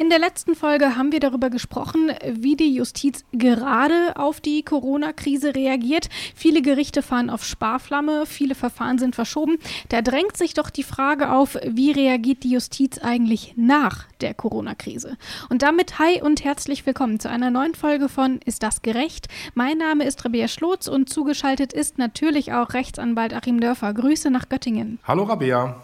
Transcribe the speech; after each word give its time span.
In 0.00 0.08
der 0.08 0.18
letzten 0.18 0.54
Folge 0.54 0.96
haben 0.96 1.12
wir 1.12 1.20
darüber 1.20 1.50
gesprochen, 1.50 2.10
wie 2.26 2.56
die 2.56 2.74
Justiz 2.74 3.22
gerade 3.32 4.16
auf 4.16 4.40
die 4.40 4.62
Corona-Krise 4.62 5.54
reagiert. 5.54 6.08
Viele 6.34 6.62
Gerichte 6.62 7.02
fahren 7.02 7.28
auf 7.28 7.44
Sparflamme, 7.44 8.24
viele 8.24 8.54
Verfahren 8.54 8.96
sind 8.96 9.14
verschoben. 9.14 9.58
Da 9.90 10.00
drängt 10.00 10.38
sich 10.38 10.54
doch 10.54 10.70
die 10.70 10.84
Frage 10.84 11.30
auf, 11.30 11.58
wie 11.66 11.92
reagiert 11.92 12.44
die 12.44 12.52
Justiz 12.52 12.96
eigentlich 12.96 13.52
nach 13.56 14.06
der 14.22 14.32
Corona-Krise? 14.32 15.18
Und 15.50 15.60
damit 15.60 15.98
hi 15.98 16.22
und 16.22 16.44
herzlich 16.44 16.86
willkommen 16.86 17.20
zu 17.20 17.28
einer 17.28 17.50
neuen 17.50 17.74
Folge 17.74 18.08
von 18.08 18.40
Ist 18.46 18.62
das 18.62 18.80
gerecht? 18.80 19.28
Mein 19.52 19.76
Name 19.76 20.04
ist 20.04 20.24
Rabea 20.24 20.48
Schlotz 20.48 20.88
und 20.88 21.10
zugeschaltet 21.10 21.74
ist 21.74 21.98
natürlich 21.98 22.54
auch 22.54 22.72
Rechtsanwalt 22.72 23.34
Achim 23.34 23.60
Dörfer. 23.60 23.92
Grüße 23.92 24.30
nach 24.30 24.48
Göttingen. 24.48 24.98
Hallo 25.04 25.24
Rabea. 25.24 25.76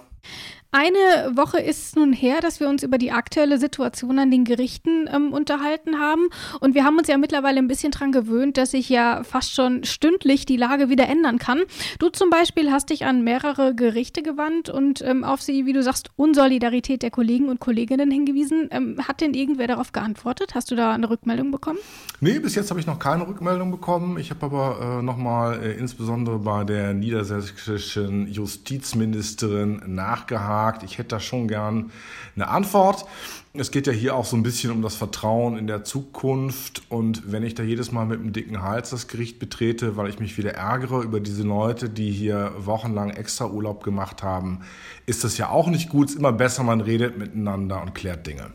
Eine 0.78 1.34
Woche 1.34 1.58
ist 1.58 1.96
nun 1.96 2.12
her, 2.12 2.42
dass 2.42 2.60
wir 2.60 2.68
uns 2.68 2.82
über 2.82 2.98
die 2.98 3.10
aktuelle 3.10 3.56
Situation 3.56 4.18
an 4.18 4.30
den 4.30 4.44
Gerichten 4.44 5.08
ähm, 5.10 5.32
unterhalten 5.32 5.98
haben. 5.98 6.28
Und 6.60 6.74
wir 6.74 6.84
haben 6.84 6.98
uns 6.98 7.08
ja 7.08 7.16
mittlerweile 7.16 7.60
ein 7.60 7.66
bisschen 7.66 7.92
daran 7.92 8.12
gewöhnt, 8.12 8.58
dass 8.58 8.72
sich 8.72 8.90
ja 8.90 9.22
fast 9.24 9.54
schon 9.54 9.84
stündlich 9.84 10.44
die 10.44 10.58
Lage 10.58 10.90
wieder 10.90 11.08
ändern 11.08 11.38
kann. 11.38 11.62
Du 11.98 12.10
zum 12.10 12.28
Beispiel 12.28 12.70
hast 12.70 12.90
dich 12.90 13.06
an 13.06 13.24
mehrere 13.24 13.74
Gerichte 13.74 14.22
gewandt 14.22 14.68
und 14.68 15.00
ähm, 15.00 15.24
auf 15.24 15.40
sie, 15.40 15.64
wie 15.64 15.72
du 15.72 15.82
sagst, 15.82 16.10
Unsolidarität 16.16 17.00
der 17.02 17.10
Kollegen 17.10 17.48
und 17.48 17.58
Kolleginnen 17.58 18.10
hingewiesen. 18.10 18.68
Ähm, 18.70 18.98
hat 19.08 19.22
denn 19.22 19.32
irgendwer 19.32 19.68
darauf 19.68 19.92
geantwortet? 19.92 20.54
Hast 20.54 20.70
du 20.70 20.74
da 20.74 20.92
eine 20.92 21.08
Rückmeldung 21.08 21.52
bekommen? 21.52 21.78
Nee, 22.20 22.38
bis 22.38 22.54
jetzt 22.54 22.68
habe 22.68 22.80
ich 22.80 22.86
noch 22.86 22.98
keine 22.98 23.26
Rückmeldung 23.26 23.70
bekommen. 23.70 24.18
Ich 24.18 24.28
habe 24.28 24.44
aber 24.44 24.98
äh, 24.98 25.02
nochmal 25.02 25.58
äh, 25.62 25.72
insbesondere 25.72 26.38
bei 26.38 26.64
der 26.64 26.92
niedersächsischen 26.92 28.28
Justizministerin 28.30 29.80
nachgehakt 29.86 30.65
gefragt. 30.66 30.82
Ich 30.82 30.98
hätte 30.98 31.08
da 31.10 31.20
schon 31.20 31.48
gern 31.48 31.90
eine 32.34 32.48
Antwort. 32.48 33.06
Es 33.54 33.70
geht 33.70 33.86
ja 33.86 33.92
hier 33.92 34.14
auch 34.14 34.26
so 34.26 34.36
ein 34.36 34.42
bisschen 34.42 34.70
um 34.70 34.82
das 34.82 34.96
Vertrauen 34.96 35.56
in 35.56 35.66
der 35.66 35.84
Zukunft. 35.84 36.82
Und 36.90 37.32
wenn 37.32 37.42
ich 37.42 37.54
da 37.54 37.62
jedes 37.62 37.90
Mal 37.92 38.04
mit 38.04 38.20
einem 38.20 38.32
dicken 38.32 38.62
Hals 38.62 38.90
das 38.90 39.08
Gericht 39.08 39.38
betrete, 39.38 39.96
weil 39.96 40.08
ich 40.08 40.18
mich 40.18 40.36
wieder 40.36 40.54
ärgere 40.54 41.02
über 41.02 41.20
diese 41.20 41.42
Leute, 41.42 41.88
die 41.88 42.10
hier 42.10 42.52
wochenlang 42.58 43.10
extra 43.10 43.46
Urlaub 43.46 43.82
gemacht 43.82 44.22
haben, 44.22 44.60
ist 45.06 45.24
das 45.24 45.38
ja 45.38 45.48
auch 45.48 45.68
nicht 45.68 45.88
gut. 45.88 46.08
Es 46.08 46.12
ist 46.12 46.18
immer 46.18 46.32
besser, 46.32 46.64
man 46.64 46.80
redet 46.80 47.16
miteinander 47.16 47.80
und 47.80 47.94
klärt 47.94 48.26
Dinge. 48.26 48.50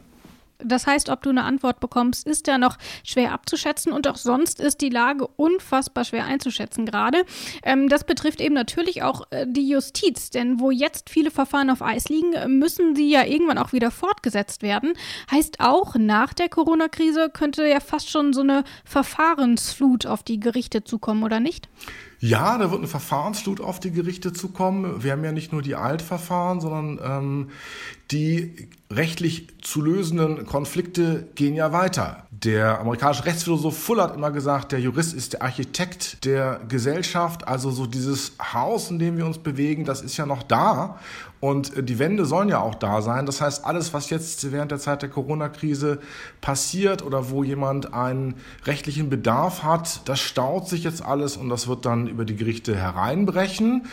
Das 0.63 0.87
heißt, 0.87 1.09
ob 1.09 1.21
du 1.21 1.29
eine 1.29 1.43
Antwort 1.43 1.79
bekommst, 1.79 2.27
ist 2.27 2.47
ja 2.47 2.57
noch 2.57 2.77
schwer 3.03 3.31
abzuschätzen 3.31 3.91
und 3.91 4.07
auch 4.07 4.15
sonst 4.15 4.59
ist 4.59 4.81
die 4.81 4.89
Lage 4.89 5.27
unfassbar 5.27 6.05
schwer 6.05 6.25
einzuschätzen 6.25 6.85
gerade. 6.85 7.23
Ähm, 7.63 7.89
das 7.89 8.03
betrifft 8.03 8.41
eben 8.41 8.55
natürlich 8.55 9.03
auch 9.03 9.23
äh, 9.31 9.45
die 9.47 9.67
Justiz, 9.67 10.29
denn 10.29 10.59
wo 10.59 10.71
jetzt 10.71 11.09
viele 11.09 11.31
Verfahren 11.31 11.69
auf 11.69 11.81
Eis 11.81 12.09
liegen, 12.09 12.59
müssen 12.59 12.95
sie 12.95 13.09
ja 13.09 13.25
irgendwann 13.25 13.57
auch 13.57 13.73
wieder 13.73 13.91
fortgesetzt 13.91 14.63
werden. 14.63 14.93
Heißt 15.29 15.59
auch, 15.59 15.95
nach 15.95 16.33
der 16.33 16.49
Corona-Krise 16.49 17.29
könnte 17.29 17.67
ja 17.67 17.79
fast 17.79 18.09
schon 18.09 18.33
so 18.33 18.41
eine 18.41 18.63
Verfahrensflut 18.85 20.05
auf 20.05 20.23
die 20.23 20.39
Gerichte 20.39 20.83
zukommen, 20.83 21.23
oder 21.23 21.39
nicht? 21.39 21.69
Ja, 22.23 22.55
da 22.59 22.69
wird 22.69 22.81
eine 22.81 22.87
Verfahrensflut 22.87 23.61
auf 23.61 23.79
die 23.79 23.89
Gerichte 23.89 24.31
zukommen. 24.31 25.03
Wir 25.03 25.13
haben 25.13 25.23
ja 25.23 25.31
nicht 25.31 25.51
nur 25.51 25.63
die 25.63 25.73
Altverfahren, 25.73 26.61
sondern 26.61 26.99
ähm, 27.03 27.49
die 28.11 28.69
rechtlich 28.91 29.47
zu 29.63 29.81
lösenden 29.81 30.45
Konflikte 30.45 31.27
gehen 31.33 31.55
ja 31.55 31.71
weiter. 31.71 32.27
Der 32.29 32.79
amerikanische 32.79 33.25
Rechtsphilosoph 33.25 33.75
Fuller 33.75 34.03
hat 34.03 34.15
immer 34.15 34.29
gesagt, 34.29 34.71
der 34.71 34.79
Jurist 34.79 35.15
ist 35.15 35.33
der 35.33 35.41
Architekt 35.41 36.23
der 36.23 36.61
Gesellschaft. 36.67 37.47
Also 37.47 37.71
so 37.71 37.87
dieses 37.87 38.33
Haus, 38.53 38.91
in 38.91 38.99
dem 38.99 39.17
wir 39.17 39.25
uns 39.25 39.39
bewegen, 39.39 39.83
das 39.83 40.01
ist 40.01 40.15
ja 40.17 40.27
noch 40.27 40.43
da. 40.43 40.99
Und 41.41 41.75
äh, 41.75 41.83
die 41.83 41.99
Wände 41.99 42.25
sollen 42.25 42.47
ja 42.47 42.61
auch 42.61 42.75
da 42.75 43.01
sein. 43.01 43.25
Das 43.25 43.41
heißt, 43.41 43.65
alles, 43.65 43.93
was 43.93 44.09
jetzt 44.09 44.53
während 44.53 44.71
der 44.71 44.79
Zeit 44.79 45.01
der 45.01 45.09
Corona-Krise 45.09 45.99
passiert 46.39 47.03
oder 47.03 47.29
wo 47.29 47.43
jemand 47.43 47.93
einen 47.93 48.35
rechtlichen 48.65 49.09
Bedarf 49.09 49.63
hat, 49.63 50.07
das 50.07 50.21
staut 50.21 50.69
sich 50.69 50.85
jetzt 50.85 51.03
alles 51.03 51.35
und 51.35 51.49
das 51.49 51.67
wird 51.67 51.85
dann 51.85 52.07
über 52.07 52.23
die 52.23 52.37
Gerichte 52.37 52.75
hereinbrechen. 52.75 53.87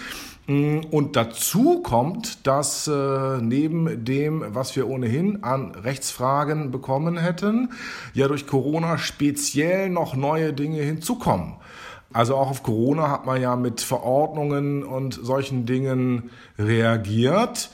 Mm, 0.47 0.81
und 0.91 1.16
dazu 1.16 1.81
kommt, 1.82 2.47
dass 2.47 2.87
äh, 2.87 3.38
neben 3.41 4.04
dem, 4.04 4.44
was 4.48 4.76
wir 4.76 4.87
ohnehin 4.87 5.42
an 5.42 5.75
Rechtsfragen 5.75 6.70
bekommen 6.70 7.16
hätten, 7.16 7.70
ja 8.12 8.28
durch 8.28 8.47
Corona 8.47 8.98
speziell 8.98 9.88
noch 9.88 10.14
neue 10.16 10.53
Dinge 10.53 10.82
hinzukommen. 10.82 11.54
Also 12.12 12.36
auch 12.36 12.50
auf 12.50 12.62
Corona 12.62 13.10
hat 13.10 13.26
man 13.26 13.41
ja 13.41 13.54
mit 13.56 13.80
Verordnungen 13.80 14.82
und 14.82 15.14
solchen 15.14 15.66
Dingen 15.66 16.30
reagiert. 16.58 17.70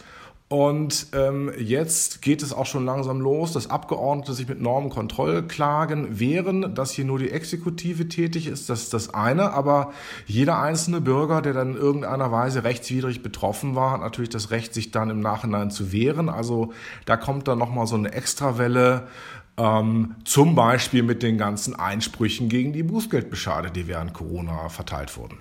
Und 0.49 1.07
ähm, 1.15 1.51
jetzt 1.59 2.21
geht 2.21 2.43
es 2.43 2.53
auch 2.53 2.67
schon 2.67 2.85
langsam 2.85 3.21
los, 3.21 3.53
dass 3.53 3.71
Abgeordnete 3.71 4.35
sich 4.35 4.47
mit 4.47 4.61
Normenkontrollklagen 4.61 6.21
wehren, 6.21 6.75
dass 6.75 6.93
hier 6.93 7.07
nur 7.07 7.19
die 7.19 7.31
Exekutive 7.31 8.09
tätig 8.09 8.47
ist. 8.47 8.69
Das 8.69 8.83
ist 8.83 8.95
das 8.95 9.15
eine. 9.15 9.53
Aber 9.53 9.93
jeder 10.27 10.61
einzelne 10.61 11.01
Bürger, 11.01 11.41
der 11.41 11.55
dann 11.55 11.73
in 11.73 11.77
irgendeiner 11.77 12.31
Weise 12.31 12.63
rechtswidrig 12.63 13.23
betroffen 13.23 13.75
war, 13.75 13.93
hat 13.93 14.01
natürlich 14.01 14.31
das 14.31 14.51
Recht, 14.51 14.75
sich 14.75 14.91
dann 14.91 15.11
im 15.11 15.21
Nachhinein 15.21 15.71
zu 15.71 15.93
wehren. 15.93 16.29
Also 16.29 16.73
da 17.07 17.17
kommt 17.17 17.49
dann 17.49 17.59
nochmal 17.59 17.87
so 17.87 17.97
eine 17.97 18.13
Extrawelle 18.13 19.09
ähm, 19.57 20.17
zum 20.25 20.55
Beispiel 20.55 21.03
mit 21.03 21.23
den 21.23 21.39
ganzen 21.39 21.75
Einsprüchen 21.75 22.49
gegen 22.49 22.73
die 22.73 22.83
Bußgeldbescheide, 22.83 23.71
die 23.71 23.87
während 23.87 24.13
Corona 24.13 24.69
verteilt 24.69 25.17
wurden. 25.17 25.39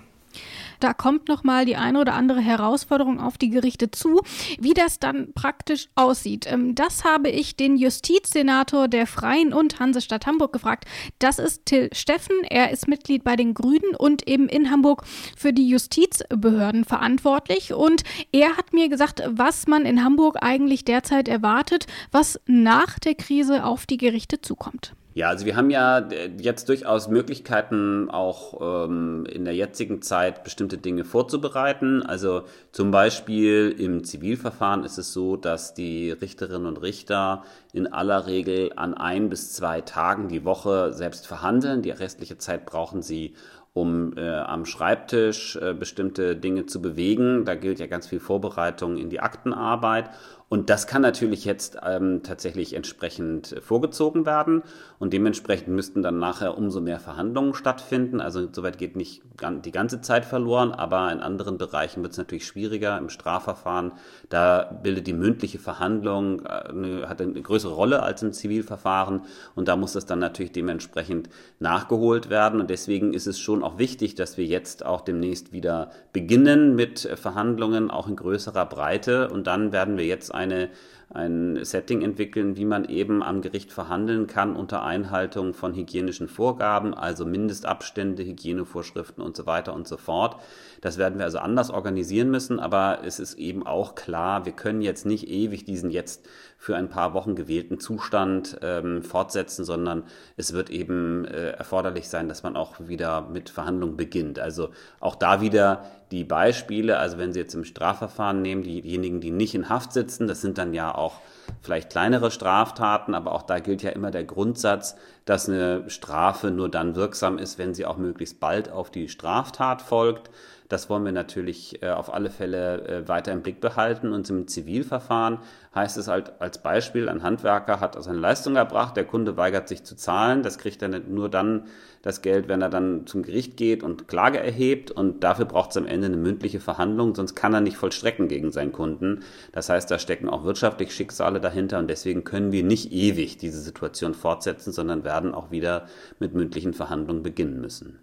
Da 0.84 0.92
kommt 0.92 1.28
noch 1.28 1.44
mal 1.44 1.64
die 1.64 1.76
eine 1.76 1.98
oder 1.98 2.12
andere 2.12 2.42
Herausforderung 2.42 3.18
auf 3.18 3.38
die 3.38 3.48
Gerichte 3.48 3.90
zu. 3.90 4.20
Wie 4.58 4.74
das 4.74 4.98
dann 4.98 5.32
praktisch 5.32 5.88
aussieht, 5.94 6.44
ähm, 6.46 6.74
das 6.74 7.04
habe 7.04 7.30
ich 7.30 7.56
den 7.56 7.78
Justizsenator 7.78 8.86
der 8.86 9.06
Freien 9.06 9.54
und 9.54 9.80
Hansestadt 9.80 10.26
Hamburg 10.26 10.52
gefragt. 10.52 10.84
Das 11.20 11.38
ist 11.38 11.64
Till 11.64 11.88
Steffen. 11.94 12.36
Er 12.50 12.70
ist 12.70 12.86
Mitglied 12.86 13.24
bei 13.24 13.34
den 13.34 13.54
Grünen 13.54 13.96
und 13.96 14.28
eben 14.28 14.46
in 14.46 14.70
Hamburg 14.70 15.04
für 15.38 15.54
die 15.54 15.70
Justizbehörden 15.70 16.84
verantwortlich. 16.84 17.72
Und 17.72 18.02
er 18.30 18.58
hat 18.58 18.74
mir 18.74 18.90
gesagt, 18.90 19.22
was 19.26 19.66
man 19.66 19.86
in 19.86 20.04
Hamburg 20.04 20.36
eigentlich 20.42 20.84
derzeit 20.84 21.28
erwartet, 21.28 21.86
was 22.12 22.38
nach 22.44 22.98
der 22.98 23.14
Krise 23.14 23.64
auf 23.64 23.86
die 23.86 23.96
Gerichte 23.96 24.42
zukommt. 24.42 24.92
Ja, 25.16 25.28
also 25.28 25.46
wir 25.46 25.54
haben 25.54 25.70
ja 25.70 25.98
äh, 25.98 26.28
jetzt 26.40 26.68
durchaus 26.68 27.06
Möglichkeiten, 27.06 28.10
auch 28.10 28.84
ähm, 28.84 29.24
in 29.26 29.44
der 29.44 29.54
jetzigen 29.54 30.02
Zeit 30.02 30.42
bestimmte 30.42 30.76
Dinge 30.76 31.04
vorzubereiten. 31.04 32.02
Also 32.02 32.42
zum 32.72 32.90
Beispiel 32.90 33.72
im 33.78 34.02
Zivilverfahren 34.02 34.82
ist 34.82 34.98
es 34.98 35.12
so, 35.12 35.36
dass 35.36 35.72
die 35.72 36.10
Richterinnen 36.10 36.66
und 36.66 36.82
Richter 36.82 37.44
in 37.72 37.86
aller 37.86 38.26
Regel 38.26 38.72
an 38.74 38.94
ein 38.94 39.28
bis 39.28 39.52
zwei 39.52 39.82
Tagen 39.82 40.26
die 40.26 40.44
Woche 40.44 40.92
selbst 40.92 41.28
verhandeln. 41.28 41.82
Die 41.82 41.90
restliche 41.90 42.38
Zeit 42.38 42.66
brauchen 42.66 43.00
sie, 43.00 43.34
um 43.72 44.16
äh, 44.16 44.28
am 44.28 44.66
Schreibtisch 44.66 45.54
äh, 45.56 45.74
bestimmte 45.74 46.34
Dinge 46.34 46.66
zu 46.66 46.82
bewegen. 46.82 47.44
Da 47.44 47.54
gilt 47.54 47.78
ja 47.78 47.86
ganz 47.86 48.08
viel 48.08 48.20
Vorbereitung 48.20 48.96
in 48.96 49.10
die 49.10 49.20
Aktenarbeit. 49.20 50.10
Und 50.48 50.70
das 50.70 50.86
kann 50.86 51.02
natürlich 51.02 51.44
jetzt 51.44 51.78
ähm, 51.84 52.22
tatsächlich 52.22 52.74
entsprechend 52.74 53.56
vorgezogen 53.62 54.26
werden. 54.26 54.62
Und 54.98 55.12
dementsprechend 55.12 55.68
müssten 55.68 56.02
dann 56.02 56.18
nachher 56.18 56.56
umso 56.56 56.80
mehr 56.80 57.00
Verhandlungen 57.00 57.54
stattfinden. 57.54 58.20
Also 58.20 58.40
insoweit 58.40 58.78
geht 58.78 58.94
nicht 58.94 59.22
die 59.64 59.72
ganze 59.72 60.00
Zeit 60.00 60.24
verloren, 60.24 60.72
aber 60.72 61.10
in 61.10 61.20
anderen 61.20 61.58
Bereichen 61.58 62.02
wird 62.02 62.12
es 62.12 62.18
natürlich 62.18 62.46
schwieriger. 62.46 62.98
Im 62.98 63.08
Strafverfahren, 63.08 63.92
da 64.28 64.64
bildet 64.82 65.06
die 65.06 65.12
mündliche 65.12 65.58
Verhandlung, 65.58 66.44
äh, 66.44 66.48
eine, 66.48 67.08
hat 67.08 67.20
eine 67.20 67.40
größere 67.40 67.72
Rolle 67.72 68.02
als 68.02 68.22
im 68.22 68.32
Zivilverfahren. 68.32 69.22
Und 69.54 69.68
da 69.68 69.76
muss 69.76 69.94
das 69.94 70.06
dann 70.06 70.18
natürlich 70.18 70.52
dementsprechend 70.52 71.30
nachgeholt 71.58 72.28
werden. 72.28 72.60
Und 72.60 72.68
deswegen 72.68 73.14
ist 73.14 73.26
es 73.26 73.38
schon 73.38 73.62
auch 73.62 73.78
wichtig, 73.78 74.14
dass 74.14 74.36
wir 74.36 74.44
jetzt 74.44 74.84
auch 74.84 75.00
demnächst 75.00 75.52
wieder 75.52 75.90
beginnen 76.12 76.74
mit 76.74 77.08
Verhandlungen, 77.14 77.90
auch 77.90 78.08
in 78.08 78.16
größerer 78.16 78.66
Breite. 78.66 79.30
Und 79.30 79.46
dann 79.46 79.72
werden 79.72 79.96
wir 79.96 80.04
jetzt 80.04 80.33
eine, 80.34 80.68
ein 81.10 81.64
Setting 81.64 82.02
entwickeln, 82.02 82.56
wie 82.56 82.64
man 82.64 82.84
eben 82.86 83.22
am 83.22 83.42
Gericht 83.42 83.72
verhandeln 83.72 84.26
kann 84.26 84.56
unter 84.56 84.82
Einhaltung 84.82 85.54
von 85.54 85.74
hygienischen 85.74 86.28
Vorgaben, 86.28 86.94
also 86.94 87.24
Mindestabstände, 87.24 88.24
Hygienevorschriften 88.24 89.22
und 89.22 89.36
so 89.36 89.46
weiter 89.46 89.74
und 89.74 89.86
so 89.86 89.96
fort. 89.96 90.40
Das 90.80 90.98
werden 90.98 91.18
wir 91.18 91.24
also 91.24 91.38
anders 91.38 91.70
organisieren 91.70 92.30
müssen, 92.30 92.60
aber 92.60 93.00
es 93.04 93.18
ist 93.18 93.34
eben 93.34 93.66
auch 93.66 93.94
klar, 93.94 94.44
wir 94.44 94.52
können 94.52 94.82
jetzt 94.82 95.06
nicht 95.06 95.28
ewig 95.28 95.64
diesen 95.64 95.90
jetzt 95.90 96.28
für 96.58 96.76
ein 96.76 96.88
paar 96.88 97.12
Wochen 97.12 97.34
gewählten 97.34 97.78
Zustand 97.78 98.58
ähm, 98.62 99.02
fortsetzen, 99.02 99.64
sondern 99.64 100.04
es 100.36 100.54
wird 100.54 100.70
eben 100.70 101.26
äh, 101.26 101.50
erforderlich 101.50 102.08
sein, 102.08 102.28
dass 102.28 102.42
man 102.42 102.56
auch 102.56 102.74
wieder 102.80 103.28
mit 103.28 103.50
Verhandlungen 103.50 103.96
beginnt. 103.96 104.38
Also 104.38 104.70
auch 104.98 105.14
da 105.14 105.42
wieder 105.42 105.84
die 106.10 106.24
Beispiele, 106.24 106.98
also 106.98 107.18
wenn 107.18 107.32
Sie 107.32 107.40
jetzt 107.40 107.54
im 107.54 107.64
Strafverfahren 107.64 108.40
nehmen, 108.40 108.62
diejenigen, 108.62 109.20
die 109.20 109.30
nicht 109.30 109.54
in 109.54 109.68
Haft 109.68 109.92
sitzen, 109.92 110.26
das 110.26 110.40
sind 110.40 110.58
dann 110.58 110.72
ja 110.72 110.93
auch 110.96 111.20
vielleicht 111.62 111.90
kleinere 111.90 112.30
Straftaten, 112.30 113.14
aber 113.14 113.32
auch 113.32 113.42
da 113.42 113.58
gilt 113.58 113.82
ja 113.82 113.90
immer 113.90 114.10
der 114.10 114.24
Grundsatz, 114.24 114.96
dass 115.24 115.48
eine 115.48 115.88
Strafe 115.88 116.50
nur 116.50 116.68
dann 116.68 116.96
wirksam 116.96 117.38
ist, 117.38 117.58
wenn 117.58 117.74
sie 117.74 117.86
auch 117.86 117.96
möglichst 117.96 118.40
bald 118.40 118.70
auf 118.70 118.90
die 118.90 119.08
Straftat 119.08 119.82
folgt. 119.82 120.30
Das 120.68 120.88
wollen 120.88 121.04
wir 121.04 121.12
natürlich 121.12 121.82
äh, 121.82 121.90
auf 121.90 122.12
alle 122.12 122.30
Fälle 122.30 122.88
äh, 122.88 123.08
weiter 123.08 123.32
im 123.32 123.42
Blick 123.42 123.60
behalten. 123.60 124.12
Und 124.12 124.28
im 124.30 124.48
Zivilverfahren 124.48 125.38
heißt 125.74 125.96
es 125.98 126.08
halt 126.08 126.32
als 126.40 126.58
Beispiel, 126.58 127.08
ein 127.08 127.22
Handwerker 127.22 127.80
hat 127.80 128.02
seine 128.02 128.18
Leistung 128.18 128.56
erbracht, 128.56 128.96
der 128.96 129.04
Kunde 129.04 129.36
weigert 129.36 129.68
sich 129.68 129.84
zu 129.84 129.94
zahlen. 129.94 130.42
Das 130.42 130.58
kriegt 130.58 130.80
er 130.82 130.88
nur 130.88 131.28
dann 131.28 131.66
das 132.02 132.22
Geld, 132.22 132.48
wenn 132.48 132.60
er 132.60 132.70
dann 132.70 133.06
zum 133.06 133.22
Gericht 133.22 133.56
geht 133.56 133.82
und 133.82 134.08
Klage 134.08 134.38
erhebt. 134.38 134.90
Und 134.90 135.22
dafür 135.22 135.44
braucht 135.44 135.70
es 135.70 135.76
am 135.76 135.86
Ende 135.86 136.06
eine 136.06 136.16
mündliche 136.16 136.60
Verhandlung, 136.60 137.14
sonst 137.14 137.34
kann 137.34 137.54
er 137.54 137.60
nicht 137.60 137.76
vollstrecken 137.76 138.28
gegen 138.28 138.50
seinen 138.50 138.72
Kunden. 138.72 139.20
Das 139.52 139.68
heißt, 139.68 139.90
da 139.90 139.98
stecken 139.98 140.28
auch 140.28 140.44
wirtschaftliche 140.44 140.92
Schicksale 140.92 141.40
dahinter 141.40 141.78
und 141.78 141.88
deswegen 141.88 142.24
können 142.24 142.52
wir 142.52 142.64
nicht 142.64 142.92
ewig 142.92 143.36
diese 143.36 143.60
Situation 143.60 144.14
fortsetzen, 144.14 144.72
sondern 144.72 145.04
werden 145.04 145.13
auch 145.22 145.50
wieder 145.50 145.86
mit 146.18 146.34
mündlichen 146.34 146.74
Verhandlungen 146.74 147.22
beginnen 147.22 147.60
müssen. 147.60 147.98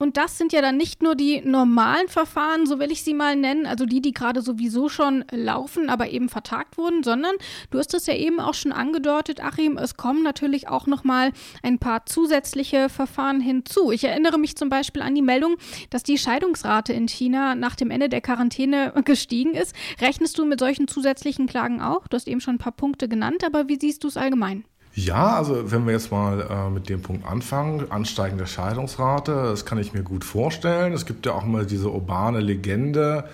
Und 0.00 0.16
das 0.16 0.38
sind 0.38 0.52
ja 0.52 0.62
dann 0.62 0.76
nicht 0.76 1.02
nur 1.02 1.16
die 1.16 1.40
normalen 1.40 2.06
Verfahren, 2.06 2.66
so 2.66 2.78
will 2.78 2.92
ich 2.92 3.02
sie 3.02 3.14
mal 3.14 3.34
nennen, 3.34 3.66
also 3.66 3.84
die, 3.84 4.00
die 4.00 4.12
gerade 4.12 4.42
sowieso 4.42 4.88
schon 4.88 5.24
laufen, 5.32 5.90
aber 5.90 6.08
eben 6.10 6.28
vertagt 6.28 6.78
wurden, 6.78 7.02
sondern 7.02 7.34
du 7.72 7.78
hast 7.78 7.92
es 7.94 8.06
ja 8.06 8.14
eben 8.14 8.38
auch 8.38 8.54
schon 8.54 8.70
angedeutet, 8.70 9.42
Achim, 9.42 9.76
es 9.76 9.96
kommen 9.96 10.22
natürlich 10.22 10.68
auch 10.68 10.86
noch 10.86 11.02
mal 11.02 11.32
ein 11.64 11.80
paar 11.80 12.06
zusätzliche 12.06 12.88
Verfahren 12.88 13.40
hinzu. 13.40 13.90
Ich 13.90 14.04
erinnere 14.04 14.38
mich 14.38 14.56
zum 14.56 14.68
Beispiel 14.68 15.02
an 15.02 15.16
die 15.16 15.22
Meldung, 15.22 15.56
dass 15.90 16.04
die 16.04 16.16
Scheidungsrate 16.16 16.92
in 16.92 17.08
China 17.08 17.56
nach 17.56 17.74
dem 17.74 17.90
Ende 17.90 18.08
der 18.08 18.20
Quarantäne 18.20 18.92
gestiegen 19.04 19.54
ist. 19.54 19.74
Rechnest 20.00 20.38
du 20.38 20.44
mit 20.44 20.60
solchen 20.60 20.86
zusätzlichen 20.86 21.48
Klagen 21.48 21.80
auch? 21.80 22.06
Du 22.06 22.14
hast 22.14 22.28
eben 22.28 22.40
schon 22.40 22.54
ein 22.54 22.58
paar 22.58 22.72
Punkte 22.72 23.08
genannt, 23.08 23.42
aber 23.42 23.68
wie 23.68 23.80
siehst 23.80 24.04
du 24.04 24.08
es 24.08 24.16
allgemein? 24.16 24.64
Ja, 24.94 25.36
also 25.36 25.70
wenn 25.70 25.86
wir 25.86 25.92
jetzt 25.92 26.10
mal 26.10 26.40
äh, 26.40 26.70
mit 26.70 26.88
dem 26.88 27.02
Punkt 27.02 27.26
anfangen, 27.26 27.90
ansteigende 27.90 28.46
Scheidungsrate, 28.46 29.32
das 29.32 29.64
kann 29.64 29.78
ich 29.78 29.92
mir 29.92 30.02
gut 30.02 30.24
vorstellen. 30.24 30.92
Es 30.92 31.06
gibt 31.06 31.24
ja 31.26 31.32
auch 31.32 31.44
immer 31.44 31.64
diese 31.64 31.90
urbane 31.90 32.40
Legende, 32.40 33.24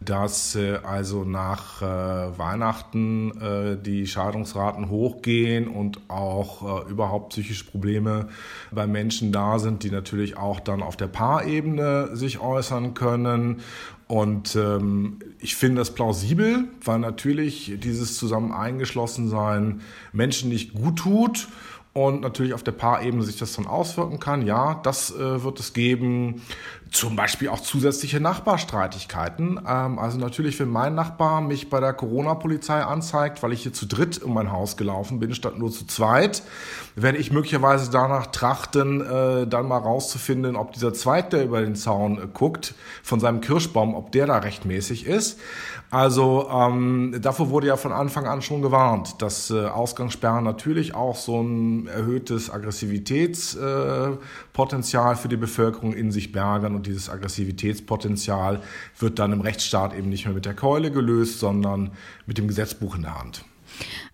dass 0.00 0.54
äh, 0.54 0.78
also 0.82 1.24
nach 1.24 1.80
äh, 1.82 2.38
Weihnachten 2.38 3.40
äh, 3.40 3.82
die 3.82 4.06
Scheidungsraten 4.06 4.90
hochgehen 4.90 5.68
und 5.68 6.00
auch 6.08 6.86
äh, 6.86 6.90
überhaupt 6.90 7.30
psychische 7.30 7.64
Probleme 7.64 8.28
bei 8.70 8.86
Menschen 8.86 9.32
da 9.32 9.58
sind, 9.58 9.82
die 9.82 9.90
natürlich 9.90 10.36
auch 10.36 10.60
dann 10.60 10.82
auf 10.82 10.96
der 10.96 11.08
Paarebene 11.08 12.10
sich 12.16 12.40
äußern 12.40 12.94
können. 12.94 13.62
Und 14.08 14.54
ähm, 14.54 15.18
ich 15.40 15.56
finde 15.56 15.80
das 15.80 15.92
plausibel, 15.92 16.64
weil 16.84 17.00
natürlich 17.00 17.72
dieses 17.78 18.16
zusammen 18.16 18.52
eingeschlossen 18.52 19.28
sein 19.28 19.80
Menschen 20.12 20.50
nicht 20.50 20.74
gut 20.74 20.98
tut 20.98 21.48
und 21.96 22.20
natürlich 22.20 22.52
auf 22.52 22.62
der 22.62 22.72
Paarebene 22.72 23.22
sich 23.22 23.38
das 23.38 23.54
dann 23.54 23.66
auswirken 23.66 24.20
kann. 24.20 24.42
Ja, 24.42 24.78
das 24.82 25.10
äh, 25.16 25.42
wird 25.42 25.58
es 25.60 25.72
geben. 25.72 26.42
Zum 26.92 27.16
Beispiel 27.16 27.48
auch 27.48 27.60
zusätzliche 27.60 28.20
Nachbarstreitigkeiten. 28.20 29.58
Ähm, 29.66 29.98
also 29.98 30.18
natürlich, 30.18 30.60
wenn 30.60 30.68
mein 30.68 30.94
Nachbar 30.94 31.40
mich 31.40 31.70
bei 31.70 31.80
der 31.80 31.94
Corona-Polizei 31.94 32.82
anzeigt, 32.82 33.42
weil 33.42 33.52
ich 33.52 33.62
hier 33.62 33.72
zu 33.72 33.86
dritt 33.86 34.22
um 34.22 34.34
mein 34.34 34.52
Haus 34.52 34.76
gelaufen 34.76 35.20
bin, 35.20 35.34
statt 35.34 35.58
nur 35.58 35.72
zu 35.72 35.86
zweit, 35.86 36.42
werde 36.96 37.16
ich 37.16 37.32
möglicherweise 37.32 37.90
danach 37.90 38.26
trachten, 38.26 39.00
äh, 39.00 39.46
dann 39.46 39.66
mal 39.66 39.78
rauszufinden, 39.78 40.54
ob 40.54 40.72
dieser 40.72 40.92
Zweite, 40.92 41.38
der 41.38 41.46
über 41.46 41.62
den 41.62 41.76
Zaun 41.76 42.18
äh, 42.18 42.26
guckt, 42.30 42.74
von 43.02 43.20
seinem 43.20 43.40
Kirschbaum, 43.40 43.94
ob 43.94 44.12
der 44.12 44.26
da 44.26 44.36
rechtmäßig 44.36 45.06
ist. 45.06 45.38
Also 45.90 46.48
ähm, 46.52 47.16
davor 47.22 47.50
wurde 47.50 47.68
ja 47.68 47.76
von 47.76 47.92
Anfang 47.92 48.26
an 48.26 48.42
schon 48.42 48.60
gewarnt, 48.60 49.22
dass 49.22 49.50
äh, 49.50 49.66
Ausgangssperren 49.66 50.42
natürlich 50.42 50.94
auch 50.94 51.16
so 51.16 51.40
ein 51.40 51.85
erhöhtes 51.88 52.50
Aggressivitätspotenzial 52.50 55.16
für 55.16 55.28
die 55.28 55.36
Bevölkerung 55.36 55.94
in 55.94 56.12
sich 56.12 56.32
bergen 56.32 56.74
und 56.74 56.86
dieses 56.86 57.08
Aggressivitätspotenzial 57.08 58.60
wird 58.98 59.18
dann 59.18 59.32
im 59.32 59.40
Rechtsstaat 59.40 59.94
eben 59.94 60.08
nicht 60.08 60.24
mehr 60.24 60.34
mit 60.34 60.46
der 60.46 60.54
Keule 60.54 60.90
gelöst, 60.90 61.40
sondern 61.40 61.92
mit 62.26 62.38
dem 62.38 62.48
Gesetzbuch 62.48 62.96
in 62.96 63.02
der 63.02 63.18
Hand. 63.18 63.44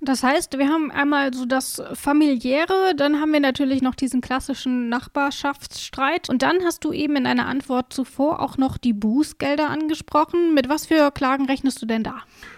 Das 0.00 0.22
heißt, 0.22 0.58
wir 0.58 0.68
haben 0.68 0.90
einmal 0.90 1.32
so 1.32 1.44
das 1.44 1.82
familiäre, 1.94 2.94
dann 2.96 3.20
haben 3.20 3.32
wir 3.32 3.40
natürlich 3.40 3.82
noch 3.82 3.94
diesen 3.94 4.20
klassischen 4.20 4.88
Nachbarschaftsstreit 4.88 6.28
und 6.28 6.42
dann 6.42 6.64
hast 6.64 6.84
du 6.84 6.92
eben 6.92 7.16
in 7.16 7.26
einer 7.26 7.46
Antwort 7.46 7.92
zuvor 7.92 8.40
auch 8.40 8.58
noch 8.58 8.78
die 8.78 8.92
Bußgelder 8.92 9.70
angesprochen. 9.70 10.54
Mit 10.54 10.68
was 10.68 10.86
für 10.86 11.10
Klagen 11.12 11.46
rechnest 11.46 11.80
du 11.80 11.86
denn 11.86 12.02
da? 12.02 12.16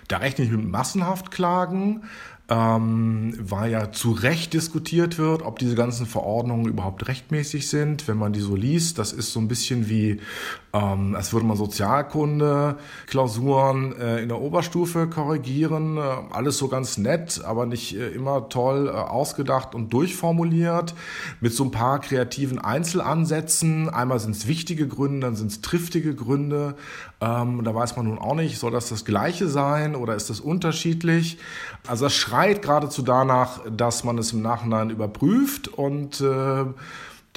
Da 0.09 0.19
rechne 0.19 0.45
ich 0.45 0.51
mit 0.51 0.67
Massenhaftklagen 0.67 2.05
ähm, 2.51 3.35
weil 3.41 3.71
ja 3.71 3.91
zu 3.91 4.11
Recht 4.13 4.53
diskutiert 4.53 5.17
wird, 5.17 5.41
ob 5.43 5.59
diese 5.59 5.75
ganzen 5.75 6.05
Verordnungen 6.05 6.67
überhaupt 6.67 7.09
rechtmäßig 7.09 7.69
sind. 7.71 8.07
Wenn 8.07 8.19
man 8.19 8.35
die 8.35 8.41
so 8.41 8.55
liest, 8.55 8.99
das 8.99 9.15
ist 9.15 9.33
so 9.33 9.41
ein 9.41 9.49
bisschen 9.49 9.89
wie, 9.89 10.21
ähm, 10.75 11.15
als 11.15 11.33
würde 11.33 11.47
man 11.47 11.57
Sozialkunde, 11.57 12.77
Klausuren 13.07 13.97
äh, 13.99 14.21
in 14.23 14.29
der 14.29 14.43
Oberstufe 14.43 15.09
korrigieren. 15.09 15.97
Äh, 15.97 16.01
alles 16.33 16.59
so 16.59 16.69
ganz 16.69 16.99
nett, 16.99 17.43
aber 17.43 17.65
nicht 17.65 17.97
äh, 17.97 18.09
immer 18.09 18.51
toll 18.51 18.89
äh, 18.89 18.91
ausgedacht 18.91 19.75
und 19.75 19.95
durchformuliert. 19.95 20.95
Mit 21.41 21.55
so 21.55 21.65
ein 21.65 21.71
paar 21.71 22.01
kreativen 22.01 22.59
Einzelansätzen. 22.59 23.89
Einmal 23.89 24.21
sind 24.21 24.37
es 24.37 24.47
wichtige 24.47 24.87
Gründe, 24.87 25.27
dann 25.27 25.37
sind 25.37 25.51
es 25.51 25.63
triftige 25.63 26.15
Gründe. 26.15 26.75
Ähm, 27.23 27.65
da 27.65 27.75
weiß 27.75 27.97
man 27.97 28.07
nun 28.07 28.19
auch 28.19 28.35
nicht, 28.35 28.59
soll 28.59 28.71
das 28.71 28.91
das 28.91 29.07
Gleiche 29.07 29.49
sein 29.49 29.97
oder 29.97 30.15
ist 30.15 30.29
das 30.29 30.41
unterschiedlich? 30.41 31.39
Also 31.87 32.05
das 32.05 32.15
schreit 32.35 32.63
geradezu 32.63 33.03
danach, 33.03 33.61
dass 33.71 34.03
man 34.03 34.19
es 34.19 34.33
im 34.33 34.43
Nachhinein 34.43 34.91
überprüft 34.91 35.69
und 35.69 36.21
äh, 36.21 36.65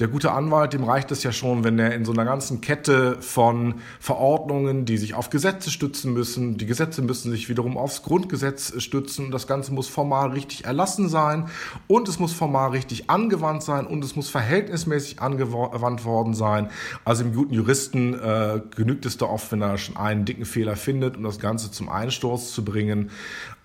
der 0.00 0.08
gute 0.08 0.30
Anwalt, 0.30 0.72
dem 0.72 0.84
reicht 0.84 1.10
es 1.10 1.24
ja 1.24 1.32
schon, 1.32 1.64
wenn 1.64 1.78
er 1.78 1.92
in 1.94 2.04
so 2.04 2.12
einer 2.12 2.24
ganzen 2.24 2.60
Kette 2.60 3.16
von 3.20 3.74
Verordnungen, 3.98 4.84
die 4.84 4.96
sich 4.96 5.14
auf 5.14 5.30
Gesetze 5.30 5.70
stützen 5.70 6.12
müssen, 6.12 6.56
die 6.56 6.66
Gesetze 6.66 7.02
müssen 7.02 7.30
sich 7.30 7.48
wiederum 7.48 7.76
aufs 7.76 8.02
Grundgesetz 8.02 8.80
stützen, 8.80 9.30
das 9.30 9.46
Ganze 9.46 9.72
muss 9.72 9.88
formal 9.88 10.30
richtig 10.30 10.64
erlassen 10.64 11.08
sein 11.08 11.48
und 11.86 12.08
es 12.08 12.18
muss 12.18 12.32
formal 12.32 12.70
richtig 12.70 13.10
angewandt 13.10 13.62
sein 13.62 13.86
und 13.86 14.04
es 14.04 14.16
muss 14.16 14.28
verhältnismäßig 14.28 15.20
angewandt 15.20 16.04
worden 16.04 16.34
sein. 16.34 16.70
Also 17.04 17.24
im 17.24 17.34
guten 17.34 17.54
Juristen 17.54 18.14
äh, 18.14 18.60
genügt 18.74 19.06
es 19.06 19.16
da 19.16 19.26
oft, 19.26 19.50
wenn 19.52 19.62
er 19.62 19.78
schon 19.78 19.96
einen 19.96 20.24
dicken 20.24 20.44
Fehler 20.44 20.76
findet, 20.76 21.16
um 21.16 21.24
das 21.24 21.38
Ganze 21.38 21.70
zum 21.70 21.88
Einsturz 21.88 22.52
zu 22.52 22.64
bringen. 22.64 23.10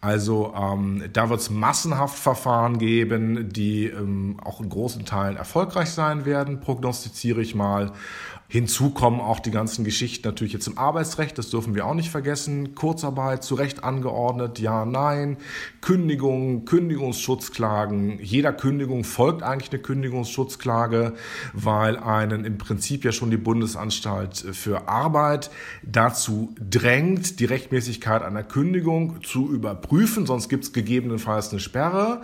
Also 0.04 0.54
ähm, 0.54 1.02
da 1.14 1.30
wird 1.30 1.40
es 1.40 1.50
massenhaft 1.50 2.20
Verfahren 2.20 2.78
geben, 2.78 3.54
die 3.54 3.86
ähm, 3.86 4.38
auch 4.44 4.60
in 4.60 4.68
großen 4.68 5.06
Teilen 5.06 5.38
erfolgreich 5.38 5.92
sein 5.92 6.26
werden, 6.26 6.60
prognostiziere 6.60 7.42
ich 7.42 7.56
mal. 7.56 7.94
Hinzu 8.54 8.92
kommen 8.92 9.20
auch 9.20 9.40
die 9.40 9.50
ganzen 9.50 9.84
Geschichten 9.84 10.28
natürlich 10.28 10.54
jetzt 10.54 10.68
im 10.68 10.78
Arbeitsrecht, 10.78 11.40
das 11.40 11.50
dürfen 11.50 11.74
wir 11.74 11.88
auch 11.88 11.96
nicht 11.96 12.12
vergessen. 12.12 12.76
Kurzarbeit 12.76 13.44
zu 13.44 13.56
Recht 13.56 13.84
angeordnet, 13.84 14.60
ja, 14.60 14.86
nein. 14.86 15.38
Kündigung, 15.82 16.64
Kündigungsschutzklagen. 16.64 18.20
Jeder 18.22 18.54
Kündigung 18.54 19.06
folgt 19.06 19.42
eigentlich 19.42 19.72
eine 19.72 19.82
Kündigungsschutzklage, 19.82 21.14
weil 21.54 21.98
einen 21.98 22.46
im 22.46 22.60
Prinzip 22.60 23.04
ja 23.04 23.12
schon 23.12 23.32
die 23.32 23.38
Bundesanstalt 23.38 24.38
für 24.38 24.88
Arbeit 24.88 25.50
dazu 25.82 26.54
drängt, 26.60 27.40
die 27.40 27.46
Rechtmäßigkeit 27.46 28.22
einer 28.22 28.44
Kündigung 28.44 29.24
zu 29.24 29.52
überprüfen, 29.52 30.28
sonst 30.28 30.48
gibt 30.48 30.66
es 30.66 30.74
gegebenenfalls 30.74 31.50
eine 31.50 31.60
Sperre 31.60 32.22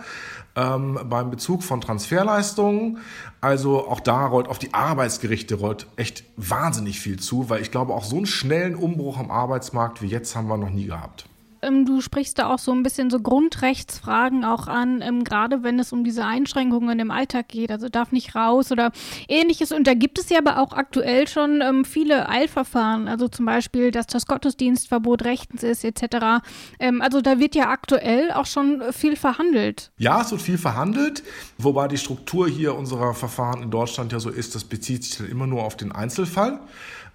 ähm, 0.56 0.98
beim 1.04 1.30
Bezug 1.30 1.62
von 1.62 1.80
Transferleistungen. 1.80 2.98
Also 3.40 3.88
auch 3.88 4.00
da 4.00 4.26
rollt 4.26 4.48
auf 4.48 4.58
die 4.58 4.74
Arbeitsgerichte 4.74 5.54
rollt 5.54 5.86
echt 5.96 6.24
wahnsinnig 6.36 7.00
viel 7.00 7.18
zu, 7.18 7.48
weil 7.48 7.62
ich 7.62 7.70
glaube, 7.70 7.94
auch 7.94 8.04
so 8.04 8.16
einen 8.16 8.26
schnellen 8.26 8.74
Umbruch 8.74 9.18
am 9.18 9.30
Arbeitsmarkt 9.30 10.02
wie 10.02 10.08
jetzt 10.08 10.34
haben 10.36 10.48
wir 10.48 10.56
noch 10.56 10.70
nie 10.70 10.86
gehabt. 10.86 11.29
Ähm, 11.62 11.84
du 11.86 12.00
sprichst 12.00 12.38
da 12.38 12.52
auch 12.52 12.58
so 12.58 12.72
ein 12.72 12.82
bisschen 12.82 13.10
so 13.10 13.20
Grundrechtsfragen 13.20 14.44
auch 14.44 14.66
an, 14.66 15.02
ähm, 15.02 15.24
gerade 15.24 15.62
wenn 15.62 15.78
es 15.78 15.92
um 15.92 16.04
diese 16.04 16.24
Einschränkungen 16.24 16.98
im 16.98 17.10
Alltag 17.10 17.48
geht, 17.48 17.70
also 17.70 17.88
darf 17.88 18.12
nicht 18.12 18.34
raus 18.34 18.72
oder 18.72 18.92
ähnliches. 19.28 19.72
Und 19.72 19.86
da 19.86 19.94
gibt 19.94 20.18
es 20.18 20.28
ja 20.28 20.38
aber 20.38 20.58
auch 20.58 20.72
aktuell 20.72 21.28
schon 21.28 21.60
ähm, 21.62 21.84
viele 21.84 22.28
Eilverfahren, 22.28 23.08
also 23.08 23.28
zum 23.28 23.46
Beispiel, 23.46 23.90
dass 23.90 24.06
das 24.06 24.26
Gottesdienstverbot 24.26 25.24
rechtens 25.24 25.62
ist 25.62 25.84
etc. 25.84 26.42
Ähm, 26.78 27.02
also 27.02 27.20
da 27.20 27.38
wird 27.38 27.54
ja 27.54 27.68
aktuell 27.68 28.32
auch 28.32 28.46
schon 28.46 28.82
viel 28.92 29.16
verhandelt. 29.16 29.90
Ja, 29.98 30.22
es 30.22 30.30
wird 30.30 30.42
viel 30.42 30.58
verhandelt, 30.58 31.22
wobei 31.58 31.88
die 31.88 31.98
Struktur 31.98 32.48
hier 32.48 32.74
unserer 32.74 33.14
Verfahren 33.14 33.62
in 33.62 33.70
Deutschland 33.70 34.12
ja 34.12 34.20
so 34.20 34.30
ist, 34.30 34.54
das 34.54 34.64
bezieht 34.64 35.04
sich 35.04 35.18
dann 35.18 35.28
immer 35.28 35.46
nur 35.46 35.64
auf 35.64 35.76
den 35.76 35.92
Einzelfall. 35.92 36.60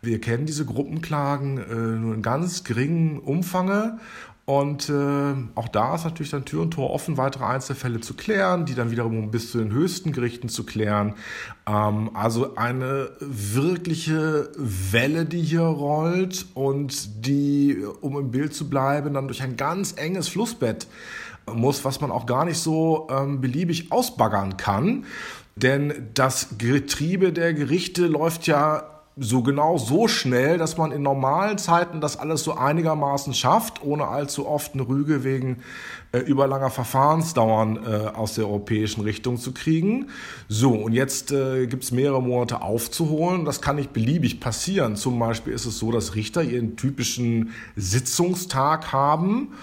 Wir 0.02 0.22
kennen 0.22 0.46
diese 0.46 0.66
Gruppenklagen 0.66 1.58
äh, 1.58 1.76
nur 1.76 2.14
in 2.16 2.22
ganz 2.22 2.64
geringem 2.64 3.20
Umfange 3.20 4.00
und 4.46 4.90
äh, 4.90 5.34
auch 5.56 5.68
da 5.68 5.96
ist 5.96 6.04
natürlich 6.04 6.30
dann 6.30 6.46
Tür 6.46 6.62
und 6.62 6.72
Tor 6.72 6.92
offen, 6.92 7.18
weitere 7.18 7.46
Einzelfälle 7.46 8.00
zu 8.00 8.14
klären, 8.14 8.66
die 8.66 8.76
dann 8.76 8.92
wiederum 8.92 9.32
bis 9.32 9.52
zu 9.52 9.58
den 9.58 9.72
höchsten 9.72 10.12
Gerichten 10.12 10.50
zu 10.50 10.64
klären. 10.66 11.16
Ähm, 11.68 12.12
also 12.14 12.56
eine 12.56 13.10
wirkliche 13.20 14.52
Welle, 14.56 15.26
die 15.26 15.42
hier 15.42 15.62
rollt 15.62 16.46
und 16.54 17.26
die, 17.26 17.84
um 18.02 18.20
im 18.20 18.30
Bild 18.30 18.54
zu 18.54 18.70
bleiben, 18.70 19.16
dann 19.16 19.28
durch 19.28 19.42
ein 19.42 19.58
ganz 19.58 19.94
enges 19.94 20.28
Flussbett 20.28 20.86
muss, 21.52 21.84
was 21.84 22.00
man 22.00 22.12
auch 22.12 22.28
gar 22.28 22.46
nicht 22.46 22.60
so 22.60 23.08
ähm, 23.10 23.42
beliebig 23.42 23.92
ausbaggern 23.92 24.58
kann. 24.58 25.06
Denn 25.56 26.10
das 26.14 26.58
Getriebe 26.60 27.34
der 27.34 27.56
Gerichte 27.56 28.06
läuft 28.06 28.46
ja 28.46 28.95
so 29.18 29.42
genau 29.42 29.78
so 29.78 30.10
schnell, 30.10 30.58
dass 30.58 30.78
man 30.78 30.92
in 30.92 31.02
normalen 31.02 31.58
Zeiten 31.58 32.02
das 32.02 32.18
alles 32.18 32.44
so 32.44 32.56
einigermaßen 32.56 33.34
schafft, 33.34 33.82
ohne 33.82 34.08
allzu 34.08 34.46
oft 34.46 34.74
eine 34.74 34.86
Rüge 34.86 35.24
wegen 35.24 35.64
äh, 36.12 36.20
überlanger 36.20 36.70
Verfahrensdauern 36.70 37.78
äh, 37.78 38.08
aus 38.08 38.36
der 38.36 38.46
europäischen 38.46 39.02
Richtung 39.02 39.38
zu 39.38 39.54
kriegen. 39.54 40.10
So, 40.50 40.74
und 40.74 40.92
jetzt 40.92 41.32
äh, 41.32 41.66
gibt 41.68 41.86
es 41.86 41.92
mehrere 41.92 42.22
Monate 42.22 42.62
aufzuholen. 42.62 43.46
Das 43.46 43.62
kann 43.62 43.78
nicht 43.78 43.94
beliebig 43.94 44.42
passieren. 44.42 44.98
Zum 44.98 45.18
Beispiel 45.18 45.54
ist 45.54 45.66
es 45.66 45.80
so, 45.80 45.94
dass 45.94 46.16
Richter 46.16 46.44
ihren 46.44 46.76
typischen 46.76 47.52
Sitzungstag 47.78 48.92
haben 48.92 49.54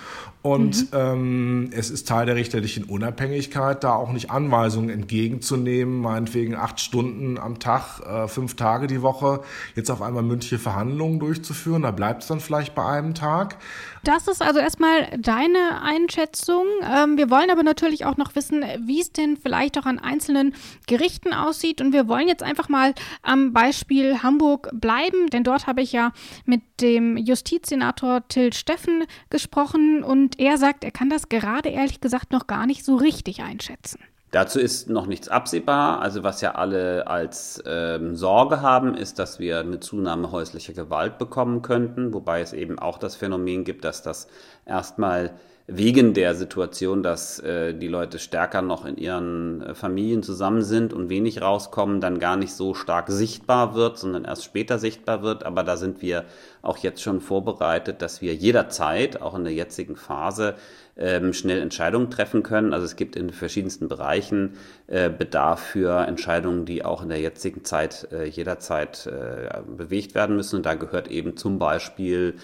und 0.43 0.93
mhm. 0.93 0.99
ähm, 0.99 1.71
es 1.73 1.91
ist 1.91 2.09
Teil 2.09 2.27
der 2.27 2.35
richterlichen 2.35 2.85
Unabhängigkeit, 2.85 3.85
da 3.85 3.95
auch 3.95 4.13
nicht 4.13 4.33
Anweisungen 4.33 4.91
entgegenzunehmen, 4.91 6.01
meinetwegen 6.01 6.57
acht 6.57 6.81
Stunden 6.81 7.39
am 7.39 7.61
Tag, 7.61 8.01
äh, 8.01 8.27
fünf 8.27 8.57
Tage 8.57 8.89
die 8.89 9.03
Woche, 9.03 9.43
jetzt 9.77 9.89
auf 9.89 10.03
einmal 10.03 10.25
mündliche 10.25 10.59
Verhandlungen 10.59 11.21
durchzuführen. 11.21 11.83
Da 11.83 11.93
bleibt 11.93 12.23
es 12.23 12.29
dann 12.29 12.41
vielleicht 12.41 12.75
bei 12.75 12.85
einem 12.85 13.15
Tag. 13.15 13.59
Das 14.05 14.27
ist 14.27 14.43
also 14.43 14.59
erstmal 14.59 15.17
deine 15.17 15.81
Einschätzung. 15.81 16.67
Ähm, 16.83 17.17
wir 17.17 17.31
wollen 17.31 17.51
aber 17.51 17.63
natürlich 17.63 18.05
auch 18.05 18.17
noch 18.17 18.35
wissen, 18.35 18.65
wie 18.81 19.01
es 19.01 19.13
denn 19.13 19.37
vielleicht 19.37 19.79
auch 19.79 19.87
an 19.87 20.01
einzelnen 20.01 20.55
Gerichten 20.89 21.33
aussieht. 21.33 21.81
Und 21.81 21.93
wir 21.93 22.09
wollen 22.09 22.27
jetzt 22.27 22.43
einfach 22.43 22.69
mal 22.69 22.95
am 23.23 23.53
Beispiel 23.53 24.23
Hamburg 24.23 24.71
bleiben, 24.73 25.29
denn 25.29 25.45
dort 25.45 25.69
habe 25.69 25.83
ich 25.83 25.93
ja 25.93 26.13
mit 26.47 26.63
dem 26.81 27.17
Justizsenator 27.17 28.27
Till 28.27 28.53
Steffen 28.53 29.05
gesprochen 29.31 30.03
und 30.03 30.41
er 30.41 30.59
sagt, 30.59 30.83
er 30.83 30.91
kann 30.91 31.09
das 31.09 31.29
gerade 31.29 31.69
ehrlich 31.69 32.01
gesagt 32.01 32.33
noch 32.33 32.49
gar 32.49 32.67
nicht 32.67 32.85
so 32.85 32.97
richtig 32.97 33.43
einschätzen. 33.43 34.01
Dazu 34.33 34.59
ist 34.59 34.89
noch 34.89 35.07
nichts 35.07 35.29
absehbar. 35.29 36.01
Also 36.01 36.23
was 36.23 36.41
ja 36.41 36.55
alle 36.55 37.07
als 37.07 37.63
ähm, 37.67 38.17
Sorge 38.17 38.63
haben, 38.63 38.95
ist, 38.95 39.19
dass 39.19 39.39
wir 39.39 39.61
eine 39.61 39.79
Zunahme 39.79 40.33
häuslicher 40.33 40.73
Gewalt 40.73 41.19
bekommen 41.19 41.61
könnten, 41.61 42.15
wobei 42.15 42.41
es 42.41 42.55
eben 42.55 42.79
auch 42.79 42.97
das 42.97 43.15
Phänomen 43.15 43.65
gibt, 43.65 43.85
dass 43.85 44.03
das 44.03 44.29
erstmal 44.65 45.33
wegen 45.67 46.15
der 46.15 46.35
Situation, 46.35 47.03
dass 47.03 47.41
äh, 47.41 47.75
die 47.75 47.89
Leute 47.89 48.19
stärker 48.19 48.63
noch 48.63 48.87
in 48.87 48.97
ihren 48.97 49.63
äh, 49.63 49.75
Familien 49.75 50.23
zusammen 50.23 50.63
sind 50.63 50.95
und 50.95 51.11
wenig 51.11 51.43
rauskommen, 51.43 52.01
dann 52.01 52.19
gar 52.19 52.37
nicht 52.37 52.55
so 52.55 52.73
stark 52.73 53.11
sichtbar 53.11 53.75
wird, 53.75 53.99
sondern 53.99 54.25
erst 54.25 54.45
später 54.45 54.79
sichtbar 54.79 55.23
wird. 55.23 55.45
Aber 55.45 55.63
da 55.63 55.77
sind 55.77 56.01
wir 56.01 56.25
auch 56.63 56.79
jetzt 56.79 57.03
schon 57.03 57.21
vorbereitet, 57.21 58.03
dass 58.03 58.23
wir 58.23 58.35
jederzeit, 58.35 59.21
auch 59.21 59.35
in 59.35 59.45
der 59.45 59.53
jetzigen 59.53 59.97
Phase, 59.97 60.55
ähm, 60.97 61.33
schnell 61.33 61.61
Entscheidungen 61.61 62.11
treffen 62.11 62.43
können. 62.43 62.73
Also 62.73 62.87
es 62.87 62.97
gibt 62.97 63.17
in 63.17 63.31
verschiedensten 63.31 63.89
Bereichen 63.89 64.55
äh, 64.87 65.11
Bedarf 65.11 65.61
für 65.61 66.07
Entscheidungen, 66.07 66.65
die 66.65 66.85
auch 66.85 67.03
in 67.03 67.09
der 67.09 67.21
jetzigen 67.21 67.65
Zeit 67.65 68.09
äh, 68.13 68.27
jederzeit 68.27 69.07
äh, 69.07 69.61
bewegt 69.77 70.15
werden 70.15 70.37
müssen. 70.37 70.57
Und 70.57 70.67
da 70.67 70.75
gehört 70.75 71.09
eben 71.09 71.37
zum 71.37 71.59
Beispiel 71.59 72.35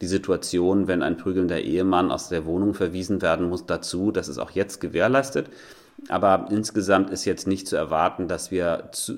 die 0.00 0.06
Situation, 0.06 0.88
wenn 0.88 1.02
ein 1.02 1.16
prügelnder 1.16 1.60
Ehemann 1.60 2.10
aus 2.10 2.28
der 2.28 2.46
Wohnung 2.46 2.74
verwiesen 2.74 3.22
werden 3.22 3.48
muss, 3.48 3.66
dazu. 3.66 4.10
Das 4.10 4.28
ist 4.28 4.38
auch 4.38 4.50
jetzt 4.50 4.80
gewährleistet. 4.80 5.46
Aber 6.08 6.46
insgesamt 6.50 7.10
ist 7.10 7.24
jetzt 7.24 7.46
nicht 7.46 7.68
zu 7.68 7.76
erwarten, 7.76 8.28
dass 8.28 8.50
wir 8.50 8.88
zu, 8.92 9.14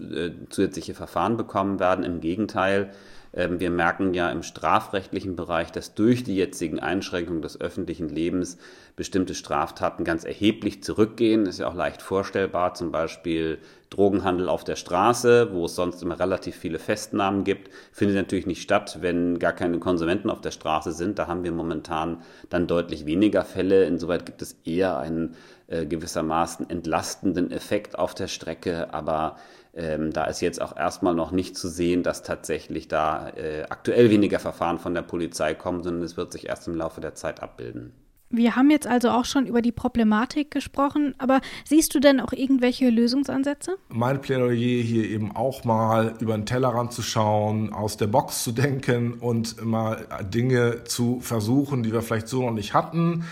zusätzliche 0.49 0.95
Verfahren 0.95 1.37
bekommen 1.37 1.79
werden. 1.79 2.05
Im 2.05 2.21
Gegenteil, 2.21 2.91
wir 3.33 3.71
merken 3.71 4.13
ja 4.13 4.31
im 4.31 4.43
strafrechtlichen 4.43 5.37
Bereich, 5.37 5.71
dass 5.71 5.95
durch 5.95 6.25
die 6.25 6.35
jetzigen 6.35 6.81
Einschränkungen 6.81 7.43
des 7.43 7.61
öffentlichen 7.61 8.09
Lebens 8.09 8.59
bestimmte 8.97 9.35
Straftaten 9.35 10.05
ganz 10.05 10.25
erheblich 10.25 10.83
zurückgehen. 10.83 11.47
Ist 11.47 11.61
ja 11.61 11.69
auch 11.69 11.75
leicht 11.75 12.03
vorstellbar, 12.03 12.75
zum 12.75 12.91
Beispiel 12.91 13.59
Drogenhandel 13.89 14.49
auf 14.49 14.63
der 14.63 14.77
Straße, 14.77 15.53
wo 15.53 15.65
es 15.65 15.75
sonst 15.75 16.03
immer 16.03 16.19
relativ 16.19 16.57
viele 16.57 16.79
Festnahmen 16.79 17.43
gibt, 17.43 17.71
findet 17.93 18.17
natürlich 18.17 18.47
nicht 18.47 18.63
statt, 18.63 18.99
wenn 19.01 19.39
gar 19.41 19.53
keine 19.53 19.79
Konsumenten 19.81 20.31
auf 20.31 20.41
der 20.41 20.53
Straße 20.53 20.93
sind. 20.93 21.19
Da 21.19 21.27
haben 21.27 21.43
wir 21.43 21.53
momentan 21.53 22.23
dann 22.51 22.69
deutlich 22.69 23.05
weniger 23.05 23.45
Fälle. 23.45 23.85
Insoweit 23.85 24.27
gibt 24.27 24.43
es 24.43 24.57
eher 24.65 24.99
einen 24.99 25.35
äh, 25.67 25.87
gewissermaßen 25.87 26.71
entlastenden 26.71 27.51
Effekt 27.51 27.99
auf 27.99 28.15
der 28.15 28.29
Strecke, 28.29 28.95
aber 28.95 29.37
ähm, 29.75 30.13
da 30.13 30.25
ist 30.25 30.41
jetzt 30.41 30.61
auch 30.61 30.77
erstmal 30.77 31.15
noch 31.15 31.31
nicht 31.31 31.57
zu 31.57 31.69
sehen, 31.69 32.03
dass 32.03 32.23
tatsächlich 32.23 32.89
da 32.89 33.29
äh, 33.31 33.65
aktuell 33.69 34.11
weniger 34.11 34.41
Verfahren 34.41 34.79
von 34.79 34.95
der 34.95 35.03
Polizei 35.03 35.55
kommen, 35.55 35.83
sondern 35.83 36.03
es 36.03 36.17
wird 36.17 36.33
sich 36.33 36.49
erst 36.49 36.67
im 36.67 36.75
Laufe 36.75 37.01
der 37.01 37.15
Zeit 37.15 37.43
abbilden. 37.43 37.93
Wir 38.33 38.55
haben 38.55 38.71
jetzt 38.71 38.87
also 38.87 39.11
auch 39.11 39.25
schon 39.25 39.45
über 39.45 39.61
die 39.61 39.73
Problematik 39.73 40.53
gesprochen, 40.53 41.17
aber 41.19 41.41
siehst 41.65 41.93
du 41.97 41.99
denn 41.99 42.21
auch 42.21 42.33
irgendwelche 42.33 42.89
Lösungsansätze? 42.89 43.77
Mein 43.89 44.21
Plädoyer 44.21 44.53
hier 44.55 45.11
eben 45.11 45.35
auch 45.35 45.65
mal 45.65 46.15
über 46.21 46.37
den 46.37 46.47
Tellerrand 46.47 46.93
zu 46.93 47.03
schauen, 47.03 47.73
aus 47.73 47.97
der 47.97 48.07
Box 48.07 48.45
zu 48.45 48.53
denken 48.53 49.15
und 49.15 49.65
mal 49.65 50.07
Dinge 50.33 50.85
zu 50.85 51.19
versuchen, 51.21 51.83
die 51.83 51.93
wir 51.93 52.03
vielleicht 52.03 52.29
so 52.29 52.43
noch 52.43 52.53
nicht 52.53 52.73
hatten. 52.73 53.25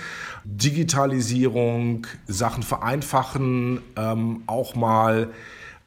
Digitalisierung, 0.44 2.08
Sachen 2.26 2.64
vereinfachen, 2.64 3.80
ähm, 3.96 4.42
auch 4.48 4.74
mal 4.74 5.28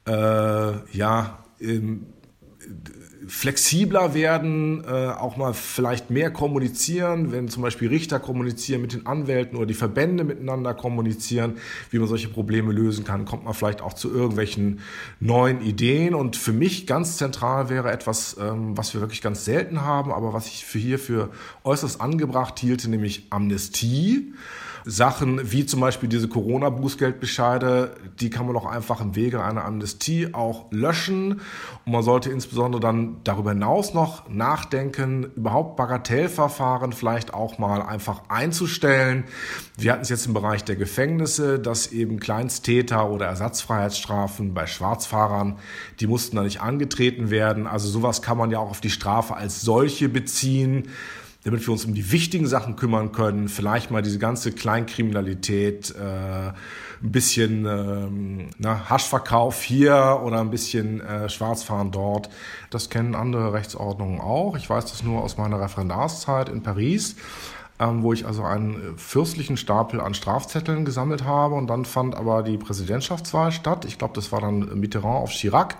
äh, 0.05 0.98
ja, 0.98 1.43
ähm, 1.60 2.08
flexibler 3.27 4.13
werden, 4.13 4.84
äh, 4.84 5.08
auch 5.08 5.38
mal 5.38 5.53
vielleicht 5.53 6.10
mehr 6.10 6.31
kommunizieren, 6.31 7.31
wenn 7.31 7.48
zum 7.48 7.63
Beispiel 7.63 7.88
Richter 7.88 8.20
kommunizieren 8.20 8.81
mit 8.81 8.93
den 8.93 9.05
Anwälten 9.05 9.58
oder 9.58 9.65
die 9.65 9.74
Verbände 9.74 10.24
miteinander 10.24 10.74
kommunizieren, 10.74 11.58
wie 11.91 12.00
man 12.00 12.08
solche 12.08 12.29
Probleme 12.29 12.74
lösen 12.74 13.05
kann, 13.05 13.25
kommt 13.25 13.46
man 13.46 13.53
vielleicht 13.53 13.81
auch 13.81 13.93
zu 13.93 14.12
irgendwelchen 14.12 14.79
neuen 15.20 15.62
Ideen. 15.62 16.15
Und 16.15 16.36
für 16.36 16.51
mich 16.51 16.88
ganz 16.88 17.17
zentral 17.17 17.70
wäre 17.70 17.91
etwas, 17.91 18.38
ähm, 18.39 18.77
was 18.77 18.93
wir 18.93 19.01
wirklich 19.01 19.22
ganz 19.22 19.46
selten 19.46 19.81
haben, 19.81 20.12
aber 20.12 20.34
was 20.34 20.48
ich 20.48 20.65
für 20.65 20.79
hier 20.79 21.00
für 21.00 21.29
äußerst 21.63 22.01
angebracht 22.01 22.60
hielte, 22.60 22.89
nämlich 22.89 23.27
Amnestie. 23.29 24.34
Sachen 24.86 25.52
wie 25.52 25.66
zum 25.66 25.80
Beispiel 25.80 26.10
diese 26.10 26.28
Corona-Bußgeldbescheide, 26.28 27.96
die 28.20 28.30
kann 28.30 28.46
man 28.46 28.56
doch 28.56 28.66
einfach 28.66 29.02
im 29.02 29.16
Wege 29.16 29.44
einer 29.44 29.64
Amnestie 29.66 30.34
auch 30.34 30.66
löschen. 30.72 31.42
Und 31.86 31.92
man 31.92 32.04
sollte 32.04 32.32
insbesondere 32.32 32.80
dann 32.80 33.18
darüber 33.24 33.52
hinaus 33.52 33.94
noch 33.94 34.28
nachdenken, 34.30 35.32
überhaupt 35.36 35.76
Bagatellverfahren 35.78 36.94
vielleicht 36.94 37.34
auch 37.34 37.58
mal 37.58 37.82
einfach 37.82 38.24
einzustellen. 38.30 39.26
Wir 39.78 39.94
hatten 39.94 40.02
es 40.02 40.10
jetzt 40.10 40.26
im 40.26 40.34
Bereich 40.34 40.64
der 40.64 40.76
Gefängnisse, 40.76 41.60
dass 41.60 41.92
eben 41.92 42.20
Kleinsttäter 42.20 43.10
oder 43.10 43.28
Ersatzfreiheitsstrafen 43.28 44.54
bei 44.54 44.68
Schwarzfahrern, 44.68 45.58
die 46.00 46.08
mussten 46.08 46.36
da 46.36 46.44
nicht 46.44 46.62
angetreten 46.62 47.30
werden. 47.30 47.68
Also 47.68 47.88
sowas 47.88 48.22
kann 48.22 48.38
man 48.38 48.52
ja 48.52 48.60
auch 48.60 48.72
auf 48.72 48.82
die 48.82 48.90
Strafe 48.90 49.36
als 49.36 49.62
solche 49.62 50.10
beziehen 50.10 50.90
damit 51.44 51.66
wir 51.66 51.72
uns 51.72 51.86
um 51.86 51.94
die 51.94 52.12
wichtigen 52.12 52.46
Sachen 52.46 52.76
kümmern 52.76 53.12
können, 53.12 53.50
vielleicht 53.50 53.90
mal 53.90 54.02
diese 54.02 54.20
ganze 54.20 54.52
Kleinkriminalität, 54.52 55.96
äh, 55.96 56.52
ein 57.04 57.12
bisschen 57.12 57.66
ähm, 57.66 58.50
na, 58.60 58.90
Haschverkauf 58.90 59.64
hier 59.64 60.22
oder 60.24 60.40
ein 60.40 60.52
bisschen 60.52 61.02
äh, 61.02 61.30
Schwarzfahren 61.30 61.92
dort. 61.92 62.30
Das 62.70 62.90
kennen 62.90 63.16
andere 63.16 63.54
Rechtsordnungen 63.54 64.22
auch. 64.22 64.56
Ich 64.56 64.70
weiß 64.70 64.86
das 64.86 65.04
nur 65.04 65.24
aus 65.24 65.38
meiner 65.38 65.60
Referendarszeit 65.60 66.50
in 66.50 66.62
Paris 66.62 67.16
ähm, 67.82 68.04
wo 68.04 68.14
ich 68.14 68.28
also 68.28 68.44
einen 68.44 68.76
äh, 68.76 68.78
fürstlichen 68.96 69.58
Stapel 69.58 70.00
an 70.00 70.14
Strafzetteln 70.14 70.86
gesammelt 70.86 71.26
habe. 71.26 71.56
Und 71.56 71.68
dann 71.68 71.84
fand 71.84 72.16
aber 72.16 72.44
die 72.44 72.58
Präsidentschaftswahl 72.58 73.52
statt. 73.52 73.86
Ich 73.86 73.98
glaube, 73.98 74.14
das 74.14 74.32
war 74.32 74.40
dann 74.40 74.80
Mitterrand 74.80 75.24
auf 75.24 75.32
Chirac. 75.32 75.78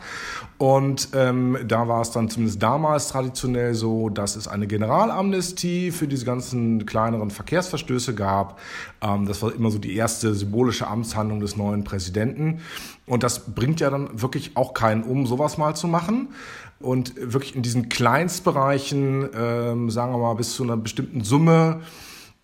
Und 0.58 1.10
ähm, 1.14 1.58
da 1.68 1.88
war 1.88 2.02
es 2.02 2.12
dann 2.12 2.30
zumindest 2.30 2.62
damals 2.62 3.10
traditionell 3.10 3.76
so, 3.76 4.10
dass 4.10 4.36
es 4.36 4.48
eine 4.48 4.66
Generalamnestie 4.66 5.92
für 5.92 6.08
diese 6.08 6.26
ganzen 6.26 6.86
kleineren 6.88 7.30
Verkehrsverstöße 7.30 8.16
gab. 8.16 8.60
Ähm, 9.02 9.28
das 9.28 9.44
war 9.44 9.54
immer 9.54 9.70
so 9.70 9.78
die 9.78 9.96
erste 9.96 10.34
symbolische 10.34 10.88
Amtshandlung 10.88 11.40
des 11.40 11.56
neuen 11.56 11.84
Präsidenten. 11.84 12.62
Und 13.06 13.22
das 13.22 13.54
bringt 13.54 13.80
ja 13.80 13.92
dann 13.92 14.22
wirklich 14.22 14.58
auch 14.58 14.74
keinen 14.74 15.04
um, 15.04 15.28
sowas 15.28 15.60
mal 15.60 15.76
zu 15.76 15.88
machen 15.88 16.30
und 16.82 17.14
wirklich 17.18 17.56
in 17.56 17.62
diesen 17.62 17.90
Kleinstbereichen, 17.90 19.30
ähm, 19.36 19.90
sagen 19.90 20.14
wir 20.14 20.18
mal, 20.18 20.34
bis 20.34 20.54
zu 20.54 20.64
einer 20.64 20.78
bestimmten 20.78 21.24
Summe, 21.24 21.82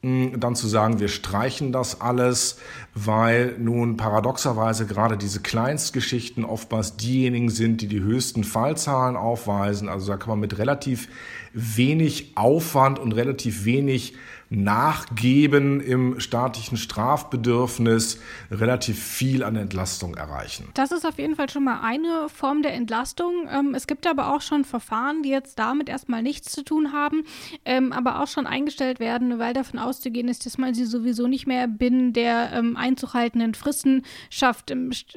mh, 0.02 0.38
dann 0.38 0.56
zu 0.56 0.68
sagen, 0.68 1.00
wir 1.00 1.08
streichen 1.08 1.72
das 1.72 2.02
alles, 2.02 2.58
weil 2.94 3.56
nun 3.60 3.98
paradoxerweise 3.98 4.86
gerade 4.86 5.18
diese 5.18 5.42
Kleinstgeschichten 5.42 6.46
oftmals 6.46 6.98
diejenigen 6.98 7.50
sind, 7.50 7.82
die 7.82 7.88
die 7.88 8.02
höchsten 8.02 8.44
Fallzahlen 8.44 9.16
aufweisen. 9.16 9.90
Also 9.90 10.08
da 10.08 10.18
kann 10.18 10.30
man 10.30 10.40
mit 10.40 10.58
relativ 10.58 11.10
wenig 11.54 12.34
Aufwand 12.36 13.00
und 13.00 13.12
relativ 13.14 13.66
wenig 13.66 14.16
Nachgeben 14.50 15.82
im 15.82 16.20
staatlichen 16.20 16.78
Strafbedürfnis 16.78 18.20
relativ 18.50 19.02
viel 19.02 19.44
an 19.44 19.56
Entlastung 19.56 20.16
erreichen. 20.16 20.70
Das 20.74 20.92
ist 20.92 21.06
auf 21.06 21.18
jeden 21.20 21.36
Fall 21.36 21.50
schon 21.50 21.66
mal 21.66 21.82
eine 21.82 22.30
Form 22.30 22.62
der 22.62 22.74
Entlastung. 22.74 23.48
Ähm, 23.52 23.74
es 23.76 23.88
gibt 23.88 24.08
aber 24.08 24.34
auch 24.34 24.42
schon 24.42 24.64
Verfahren, 24.64 25.24
die 25.24 25.30
jetzt 25.30 25.60
damit 25.60 25.90
erstmal 25.90 26.24
nichts 26.24 26.52
zu 26.52 26.64
tun 26.64 26.94
haben, 26.94 27.24
ähm, 27.66 27.92
aber 27.92 28.22
auch 28.22 28.28
schon 28.28 28.48
eingestellt 28.48 29.00
werden, 29.00 29.38
weil 29.40 29.54
davon 29.54 29.80
auszugehen 29.80 30.30
ist, 30.30 30.46
dass 30.46 30.58
man 30.58 30.74
sie 30.74 30.86
sowieso 30.86 31.28
nicht 31.28 31.48
mehr 31.48 31.68
binnen 31.68 32.14
der 32.14 32.54
ähm, 32.54 32.78
einzuhaltenden 32.78 33.54
Fristen 33.54 34.04
schafft. 34.30 34.74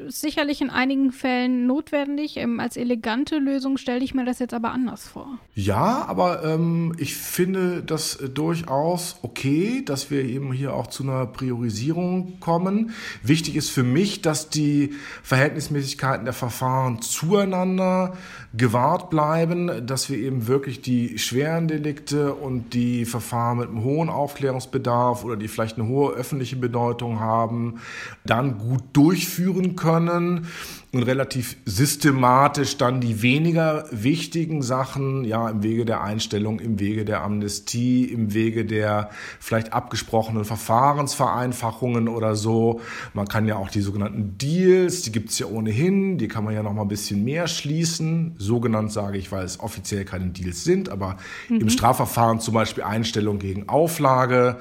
Sicherlich 0.09 0.61
in 0.61 0.71
einigen 0.71 1.13
Fällen 1.13 1.67
notwendig. 1.67 2.41
Als 2.59 2.77
elegante 2.77 3.39
Lösung 3.39 3.77
stelle 3.77 4.03
ich 4.05 4.15
mir 4.15 4.25
das 4.25 4.39
jetzt 4.39 4.55
aber 4.55 4.71
anders 4.73 5.07
vor. 5.07 5.39
Ja, 5.55 6.05
aber 6.07 6.43
ähm, 6.45 6.95
ich 6.99 7.15
finde 7.15 7.83
das 7.83 8.19
durchaus 8.35 9.20
okay, 9.23 9.83
dass 9.85 10.11
wir 10.11 10.25
eben 10.25 10.53
hier 10.53 10.75
auch 10.75 10.87
zu 10.87 11.03
einer 11.03 11.27
Priorisierung 11.27 12.41
kommen. 12.41 12.91
Wichtig 13.23 13.57
ist 13.57 13.71
für 13.71 13.83
mich, 13.83 14.23
dass 14.23 14.49
die 14.51 14.95
Verhältnismäßigkeiten 15.23 16.25
der 16.25 16.35
Verfahren 16.35 17.03
zueinander 17.03 18.17
gewahrt 18.55 19.11
bleiben, 19.11 19.87
dass 19.87 20.11
wir 20.11 20.19
eben 20.19 20.47
wirklich 20.47 20.81
die 20.81 21.19
schweren 21.19 21.69
Delikte 21.69 22.35
und 22.35 22.75
die 22.75 23.05
Verfahren 23.05 23.59
mit 23.59 23.69
einem 23.69 23.85
hohen 23.85 24.09
Aufklärungsbedarf 24.09 25.25
oder 25.25 25.37
die 25.37 25.49
vielleicht 25.49 25.79
eine 25.79 25.89
hohe 25.89 26.13
öffentliche 26.15 26.57
Bedeutung 26.57 27.21
haben, 27.21 27.81
dann 28.25 28.59
gut 28.59 28.83
durchführen 28.93 29.77
können 29.77 30.49
und 30.93 31.05
relativ 31.05 31.57
systematisch 31.67 32.77
dann 32.77 33.01
die 33.01 33.23
weniger 33.23 33.85
wichtigen 33.93 34.61
Sachen, 34.61 35.25
ja, 35.25 35.49
im 35.49 35.63
Wege 35.63 35.85
der 35.85 36.03
Einstellung, 36.03 36.59
im 36.59 36.81
Wege 36.81 37.05
der 37.05 37.23
Amnestie, 37.23 38.05
im 38.05 38.35
Wege 38.35 38.65
der 38.65 39.11
vielleicht 39.39 39.73
abgesprochenen 39.73 40.45
Verfahrensvereinfachungen 40.45 42.09
oder 42.09 42.35
so. 42.35 42.81
Man 43.15 43.29
kann 43.29 43.47
ja 43.47 43.57
auch 43.57 43.71
die 43.71 43.83
sogenannten 43.83 44.37
Deals, 44.37 45.03
die 45.03 45.13
gibt's 45.13 45.39
ja 45.39 45.47
ohnehin, 45.47 46.19
die 46.19 46.27
kann 46.27 46.43
man 46.43 46.55
ja 46.55 46.63
noch 46.63 46.73
mal 46.73 46.83
ein 46.83 46.89
bisschen 46.89 47.25
mehr 47.25 47.47
schließen. 47.47 48.35
Sogenannt 48.39 48.91
sage 48.91 49.17
ich, 49.17 49.31
weil 49.31 49.45
es 49.45 49.61
offiziell 49.61 50.05
keine 50.05 50.27
Deals 50.27 50.65
sind, 50.65 50.89
aber 50.89 51.19
mhm. 51.49 51.61
im 51.61 51.71
Strafverfahren 51.71 52.41
zum 52.41 52.55
Beispiel 52.55 52.83
Einstellung 52.83 53.39
gegen 53.39 53.69
Auflage 53.69 54.59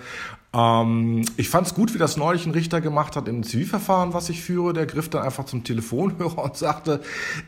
ähm, 0.51 1.25
ich 1.37 1.47
fand 1.49 1.67
es 1.67 1.75
gut, 1.75 1.93
wie 1.93 1.99
das 1.99 2.17
neulich 2.17 2.47
ein 2.47 2.51
Richter 2.51 2.81
gemacht 2.81 3.15
hat 3.15 3.27
im 3.27 3.43
Zivilverfahren, 3.43 4.13
was 4.13 4.29
ich 4.29 4.41
führe. 4.41 4.73
Der 4.73 4.87
griff 4.87 5.07
dann 5.07 5.21
einfach 5.21 5.45
zum 5.45 5.63
Telefonhörer 5.63 6.37
und 6.43 6.57
sagte, 6.57 7.01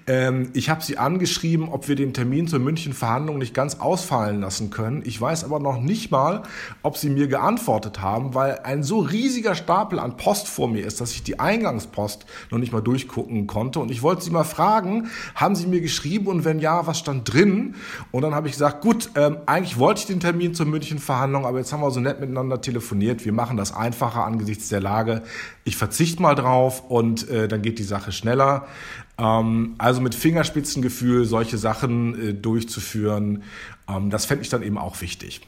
ähm, 0.05 0.51
ich 0.53 0.69
habe 0.69 0.83
Sie 0.83 0.99
angeschrieben, 0.99 1.69
ob 1.69 1.87
wir 1.87 1.95
den 1.95 2.13
Termin 2.13 2.47
zur 2.47 2.59
München-Verhandlung 2.59 3.39
nicht 3.39 3.55
ganz 3.55 3.79
ausfallen 3.79 4.41
lassen 4.41 4.69
können. 4.69 5.01
Ich 5.03 5.19
weiß 5.19 5.43
aber 5.43 5.59
noch 5.59 5.81
nicht 5.81 6.11
mal, 6.11 6.43
ob 6.83 6.95
Sie 6.95 7.09
mir 7.09 7.27
geantwortet 7.27 8.01
haben, 8.01 8.35
weil 8.35 8.59
ein 8.59 8.83
so 8.83 8.99
riesiger 8.99 9.55
Stapel 9.55 9.97
an 9.97 10.15
Post 10.17 10.47
vor 10.47 10.67
mir 10.67 10.85
ist, 10.85 11.01
dass 11.01 11.11
ich 11.13 11.23
die 11.23 11.39
Eingangspost 11.39 12.27
noch 12.51 12.59
nicht 12.59 12.71
mal 12.71 12.81
durchgucken 12.81 13.47
konnte. 13.47 13.79
Und 13.79 13.89
ich 13.89 14.03
wollte 14.03 14.23
Sie 14.23 14.31
mal 14.31 14.43
fragen, 14.43 15.09
haben 15.33 15.55
Sie 15.55 15.65
mir 15.65 15.81
geschrieben 15.81 16.27
und 16.27 16.45
wenn 16.45 16.59
ja, 16.59 16.85
was 16.85 16.99
stand 16.99 17.33
drin? 17.33 17.73
Und 18.11 18.21
dann 18.21 18.35
habe 18.35 18.47
ich 18.47 18.53
gesagt, 18.53 18.81
gut, 18.81 19.09
ähm, 19.15 19.37
eigentlich 19.47 19.79
wollte 19.79 20.01
ich 20.01 20.05
den 20.05 20.19
Termin 20.19 20.53
zur 20.53 20.67
München-Verhandlung, 20.67 21.47
aber 21.47 21.57
jetzt 21.57 21.73
haben 21.73 21.81
wir 21.81 21.89
so 21.89 21.99
nett 21.99 22.19
miteinander 22.19 22.61
telefoniert 22.61 22.90
telefoniert, 22.91 23.25
wir 23.25 23.31
machen 23.31 23.57
das 23.57 23.73
einfacher 23.73 24.25
angesichts 24.25 24.69
der 24.69 24.81
Lage. 24.81 25.23
Ich 25.63 25.77
verzichte 25.77 26.21
mal 26.21 26.35
drauf 26.35 26.89
und 26.89 27.29
äh, 27.29 27.47
dann 27.47 27.61
geht 27.61 27.79
die 27.79 27.83
Sache 27.83 28.11
schneller. 28.11 28.67
Ähm, 29.17 29.75
also 29.77 30.01
mit 30.01 30.13
Fingerspitzengefühl 30.13 31.25
solche 31.25 31.57
Sachen 31.57 32.29
äh, 32.29 32.33
durchzuführen, 32.33 33.43
ähm, 33.87 34.09
das 34.09 34.25
fände 34.25 34.43
ich 34.43 34.49
dann 34.49 34.63
eben 34.63 34.77
auch 34.77 34.99
wichtig. 35.01 35.41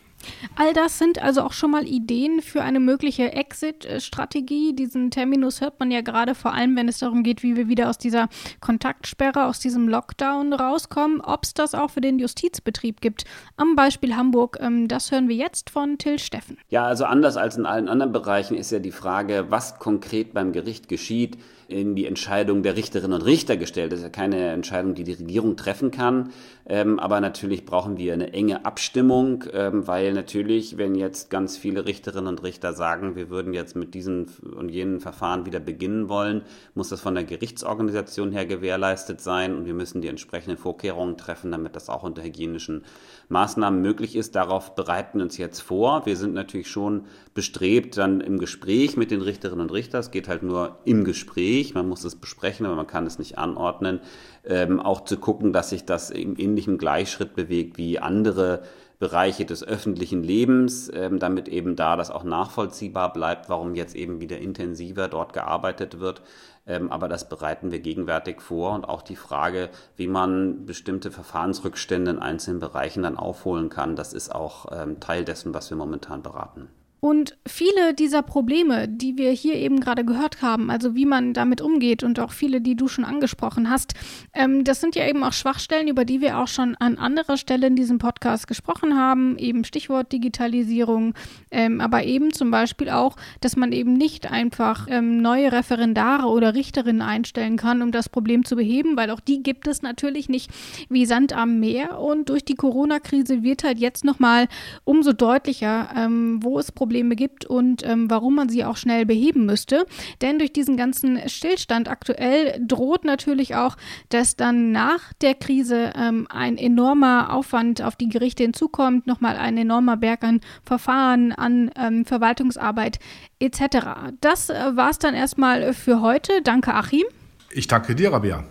All 0.56 0.74
das 0.74 1.00
sind 1.00 1.22
also 1.22 1.42
auch 1.42 1.54
schon 1.54 1.72
mal 1.72 1.88
Ideen 1.88 2.42
für 2.42 2.62
eine 2.62 2.80
mögliche 2.80 3.34
Exit-Strategie. 3.34 4.74
Diesen 4.74 5.12
Terminus 5.12 5.62
hört 5.62 5.80
man 5.80 5.92
ja 5.92 6.02
gerade 6.02 6.36
vor 6.36 6.54
allem, 6.54 6.76
wenn 6.76 6.88
es 6.88 7.00
darum 7.00 7.24
geht, 7.24 7.44
wie 7.44 7.56
wir 7.56 7.68
wieder 7.68 7.90
aus 7.90 7.98
dieser 7.98 8.30
Kontaktsperre, 8.60 9.46
aus 9.46 9.60
diesem 9.60 9.88
Lockdown 9.88 10.54
rauskommen. 10.54 11.22
Ob 11.22 11.44
es 11.44 11.54
das 11.54 11.76
auch 11.76 11.92
für 11.92 12.02
den 12.02 12.20
Justizbetrieb 12.20 13.02
gibt, 13.02 13.26
am 13.58 13.76
Beispiel 13.76 14.16
Hamburg, 14.16 14.58
ähm, 14.62 14.88
das 14.88 15.12
hören 15.12 15.30
wir 15.30 15.36
jetzt 15.36 15.70
von 15.70 15.98
Till 15.98 16.20
Steffen. 16.20 16.58
Ja, 16.70 16.86
also 16.86 17.06
anders 17.06 17.38
als 17.38 17.58
in 17.58 17.66
allen 17.66 17.88
anderen 17.88 18.12
Bereichen 18.12 18.56
ist 18.56 18.72
ja 18.72 18.80
die 18.80 18.92
Frage, 18.92 19.46
was 19.50 19.80
konkret 19.80 20.34
beim 20.34 20.52
Gericht 20.52 20.88
geschieht, 20.88 21.38
in 21.68 21.96
die 21.96 22.06
Entscheidung 22.06 22.64
der 22.64 22.76
Richterinnen 22.76 23.14
und 23.14 23.26
Richter 23.26 23.58
gestellt. 23.58 23.92
Das 23.92 24.00
ist 24.00 24.04
ja 24.04 24.10
keine 24.10 24.50
Entscheidung, 24.50 24.96
die 24.96 25.04
die 25.04 25.14
Regierung 25.14 25.56
treffen 25.56 25.92
kann. 25.92 26.32
Ähm, 26.66 27.00
aber 27.00 27.20
natürlich 27.20 27.66
brauchen 27.66 27.98
wir 27.98 28.14
eine 28.14 28.34
enge 28.34 28.66
Abstimmung, 28.66 29.46
ähm, 29.54 29.88
natürlich, 30.14 30.78
wenn 30.78 30.96
jetzt 30.96 31.30
ganz 31.30 31.58
viele 31.58 31.86
Richterinnen 31.86 32.28
und 32.28 32.44
Richter 32.44 32.74
sagen, 32.74 33.16
wir 33.16 33.30
würden 33.30 33.54
jetzt 33.54 33.76
mit 33.76 33.94
diesen 33.94 34.28
und 34.56 34.70
jenen 34.70 35.00
Verfahren 35.00 35.46
wieder 35.46 35.60
beginnen 35.60 36.10
wollen, 36.10 36.44
muss 36.74 36.90
das 36.90 37.02
von 37.02 37.16
der 37.16 37.24
Gerichtsorganisation 37.24 38.32
her 38.32 38.46
gewährleistet 38.46 39.22
sein 39.22 39.56
und 39.56 39.66
wir 39.66 39.74
müssen 39.74 40.02
die 40.02 40.08
entsprechenden 40.08 40.58
Vorkehrungen 40.58 41.18
treffen, 41.18 41.52
damit 41.52 41.76
das 41.76 41.90
auch 41.90 42.04
unter 42.04 42.24
hygienischen 42.24 42.84
Maßnahmen 43.30 43.82
möglich 43.82 44.16
ist. 44.16 44.36
Darauf 44.36 44.76
bereiten 44.76 45.20
wir 45.20 45.24
uns 45.24 45.38
jetzt 45.38 45.62
vor. 45.62 46.06
Wir 46.06 46.18
sind 46.18 46.34
natürlich 46.34 46.70
schon 46.70 47.06
bestrebt, 47.34 47.98
dann 47.98 48.22
im 48.22 48.38
Gespräch 48.38 48.98
mit 48.98 49.12
den 49.12 49.22
Richterinnen 49.22 49.62
und 49.62 49.74
Richtern, 49.74 50.00
es 50.02 50.12
geht 50.12 50.28
halt 50.28 50.44
nur 50.44 50.78
im 50.86 51.04
Gespräch, 51.04 51.74
man 51.74 51.90
muss 51.90 52.04
es 52.04 52.16
besprechen, 52.16 52.66
aber 52.66 52.76
man 52.76 52.88
kann 52.88 53.06
es 53.06 53.20
nicht 53.20 53.38
anordnen, 53.38 54.02
ähm, 54.46 54.80
auch 54.80 55.04
zu 55.06 55.18
gucken, 55.18 55.54
dass 55.54 55.70
sich 55.70 55.86
das 55.86 56.10
im 56.10 56.38
ähnlichen 56.38 56.78
Gleichschritt 56.78 57.36
bewegt 57.36 57.78
wie 57.78 58.00
andere 58.00 58.64
Bereiche 59.00 59.46
des 59.46 59.64
öffentlichen 59.64 60.24
Lebens, 60.24 60.90
ähm, 60.94 61.20
damit 61.20 61.48
eben 61.48 61.76
da 61.76 61.96
das 61.96 62.12
auch 62.12 62.24
nachvollziehbar 62.24 63.14
bleibt, 63.14 63.50
warum 63.50 63.76
jetzt 63.76 63.96
eben 63.96 64.22
wieder 64.22 64.38
intensiver 64.38 65.08
dort 65.08 65.34
gearbeitet 65.34 66.00
wird. 66.00 66.22
Ähm, 66.66 66.92
aber 66.92 67.08
das 67.10 67.28
bereiten 67.28 67.72
wir 67.72 67.80
gegenwärtig 67.80 68.42
vor 68.42 68.74
und 68.74 68.86
auch 68.86 69.02
die 69.02 69.18
Frage, 69.18 69.70
wie 69.98 70.08
man 70.08 70.66
bestimmte 70.66 71.12
Verfahrensrückstände 71.12 72.12
in 72.12 72.20
einzelnen 72.20 72.60
Bereichen 72.60 73.04
dann 73.04 73.18
aufholen 73.18 73.70
kann, 73.70 73.96
das 73.96 74.14
ist 74.14 74.34
auch 74.34 74.68
ähm, 74.72 75.00
Teil 75.00 75.26
dessen, 75.26 75.54
was 75.54 75.70
wir 75.70 75.78
momentan 75.78 76.22
beraten. 76.22 76.70
Und 77.04 77.38
viele 77.46 77.94
dieser 77.94 78.22
Probleme, 78.22 78.88
die 78.88 79.18
wir 79.18 79.32
hier 79.32 79.56
eben 79.56 79.82
gerade 79.82 80.06
gehört 80.06 80.42
haben, 80.42 80.72
also 80.72 80.96
wie 80.96 81.06
man 81.06 81.34
damit 81.34 81.60
umgeht 81.60 82.02
und 82.02 82.18
auch 82.18 82.32
viele, 82.32 82.62
die 82.62 82.78
du 82.78 82.88
schon 82.88 83.04
angesprochen 83.04 83.70
hast, 83.70 83.94
ähm, 84.34 84.64
das 84.64 84.80
sind 84.80 84.96
ja 84.96 85.06
eben 85.06 85.22
auch 85.26 85.34
Schwachstellen, 85.34 85.90
über 85.90 86.06
die 86.06 86.22
wir 86.22 86.40
auch 86.40 86.48
schon 86.48 86.76
an 86.76 86.98
anderer 86.98 87.36
Stelle 87.36 87.68
in 87.68 87.76
diesem 87.76 87.98
Podcast 87.98 88.48
gesprochen 88.48 88.98
haben, 88.98 89.38
eben 89.38 89.66
Stichwort 89.66 90.14
Digitalisierung, 90.14 91.14
ähm, 91.52 91.82
aber 91.82 92.06
eben 92.06 92.32
zum 92.32 92.52
Beispiel 92.52 92.90
auch, 92.90 93.18
dass 93.42 93.58
man 93.58 93.74
eben 93.74 93.92
nicht 93.92 94.32
einfach 94.32 94.88
ähm, 94.90 95.18
neue 95.18 95.52
Referendare 95.52 96.28
oder 96.28 96.54
Richterinnen 96.54 97.02
einstellen 97.02 97.58
kann, 97.58 97.82
um 97.82 97.92
das 97.92 98.08
Problem 98.08 98.46
zu 98.46 98.56
beheben, 98.56 98.96
weil 98.96 99.10
auch 99.10 99.20
die 99.20 99.44
gibt 99.44 99.68
es 99.68 99.82
natürlich 99.82 100.30
nicht 100.30 100.50
wie 100.88 101.06
Sand 101.06 101.34
am 101.34 101.60
Meer. 101.60 102.00
Und 102.00 102.30
durch 102.30 102.46
die 102.46 102.56
Corona-Krise 102.56 103.44
wird 103.44 103.66
halt 103.66 103.80
jetzt 103.80 104.06
nochmal 104.06 104.48
umso 104.86 105.12
deutlicher, 105.12 105.90
ähm, 105.98 106.42
wo 106.42 106.58
es 106.60 106.72
Probleme 106.72 106.93
Probleme 106.94 107.16
gibt 107.16 107.46
und 107.46 107.84
ähm, 107.84 108.08
warum 108.12 108.36
man 108.36 108.50
sie 108.50 108.64
auch 108.64 108.78
schnell 108.78 109.08
beheben 109.08 109.48
müsste. 109.48 109.88
Denn 110.22 110.38
durch 110.38 110.54
diesen 110.54 110.78
ganzen 110.78 111.28
Stillstand 111.28 111.90
aktuell 111.90 112.64
droht 112.64 113.04
natürlich 113.04 113.56
auch, 113.56 113.78
dass 114.10 114.36
dann 114.36 114.72
nach 114.72 115.12
der 115.22 115.34
Krise 115.34 115.92
ähm, 115.96 116.28
ein 116.30 116.56
enormer 116.56 117.34
Aufwand 117.34 117.82
auf 117.82 117.96
die 117.96 118.10
Gerichte 118.10 118.44
hinzukommt, 118.44 119.08
nochmal 119.08 119.38
ein 119.38 119.58
enormer 119.58 119.98
Berg 119.98 120.24
an 120.24 120.42
Verfahren, 120.64 121.32
an 121.32 121.72
ähm, 121.76 122.06
Verwaltungsarbeit 122.06 123.00
etc. 123.40 124.14
Das 124.22 124.52
äh, 124.52 124.76
war 124.76 124.92
es 124.92 125.00
dann 125.00 125.16
erstmal 125.16 125.74
für 125.74 126.00
heute. 126.02 126.44
Danke, 126.44 126.76
Achim. 126.76 127.06
Ich 127.50 127.68
danke 127.68 127.96
dir, 127.96 128.14
Rabia. 128.14 128.44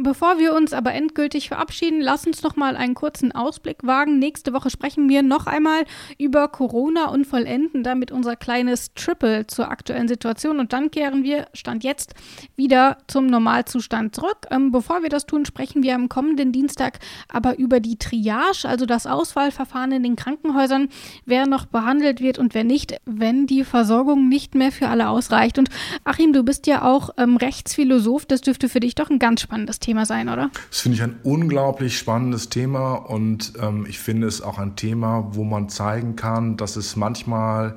Bevor 0.00 0.38
wir 0.38 0.54
uns 0.54 0.72
aber 0.72 0.94
endgültig 0.94 1.48
verabschieden, 1.48 2.00
lass 2.00 2.24
uns 2.24 2.44
noch 2.44 2.54
mal 2.54 2.76
einen 2.76 2.94
kurzen 2.94 3.32
Ausblick 3.32 3.78
wagen. 3.82 4.20
Nächste 4.20 4.52
Woche 4.52 4.70
sprechen 4.70 5.08
wir 5.08 5.24
noch 5.24 5.48
einmal 5.48 5.86
über 6.18 6.46
Corona 6.46 7.06
und 7.06 7.26
vollenden 7.26 7.82
damit 7.82 8.12
unser 8.12 8.36
kleines 8.36 8.94
Triple 8.94 9.48
zur 9.48 9.72
aktuellen 9.72 10.06
Situation 10.06 10.60
und 10.60 10.72
dann 10.72 10.92
kehren 10.92 11.24
wir, 11.24 11.48
Stand 11.52 11.82
jetzt, 11.82 12.14
wieder 12.54 12.98
zum 13.08 13.26
Normalzustand 13.26 14.14
zurück. 14.14 14.46
Ähm, 14.52 14.70
bevor 14.70 15.02
wir 15.02 15.08
das 15.08 15.26
tun, 15.26 15.44
sprechen 15.44 15.82
wir 15.82 15.96
am 15.96 16.08
kommenden 16.08 16.52
Dienstag 16.52 17.00
aber 17.28 17.58
über 17.58 17.80
die 17.80 17.98
Triage, 17.98 18.68
also 18.68 18.86
das 18.86 19.04
Auswahlverfahren 19.04 19.90
in 19.90 20.04
den 20.04 20.14
Krankenhäusern, 20.14 20.90
wer 21.26 21.48
noch 21.48 21.66
behandelt 21.66 22.20
wird 22.20 22.38
und 22.38 22.54
wer 22.54 22.62
nicht, 22.62 22.94
wenn 23.04 23.48
die 23.48 23.64
Versorgung 23.64 24.28
nicht 24.28 24.54
mehr 24.54 24.70
für 24.70 24.86
alle 24.86 25.08
ausreicht. 25.08 25.58
Und 25.58 25.70
Achim, 26.04 26.32
du 26.32 26.44
bist 26.44 26.68
ja 26.68 26.84
auch 26.84 27.10
ähm, 27.16 27.36
Rechtsphilosoph, 27.36 28.26
das 28.26 28.42
dürfte 28.42 28.68
für 28.68 28.78
dich 28.78 28.94
doch 28.94 29.10
ein 29.10 29.18
ganz 29.18 29.40
spannendes 29.40 29.80
Thema 29.80 29.87
Thema 29.88 30.04
sein, 30.04 30.28
oder? 30.28 30.50
Das 30.70 30.80
finde 30.80 30.96
ich 30.96 31.02
ein 31.02 31.18
unglaublich 31.22 31.96
spannendes 31.96 32.50
Thema 32.50 32.92
und 32.92 33.54
ähm, 33.58 33.86
ich 33.88 33.98
finde 33.98 34.26
es 34.26 34.42
auch 34.42 34.58
ein 34.58 34.76
Thema, 34.76 35.28
wo 35.30 35.44
man 35.44 35.70
zeigen 35.70 36.14
kann, 36.14 36.58
dass 36.58 36.76
es 36.76 36.94
manchmal 36.94 37.76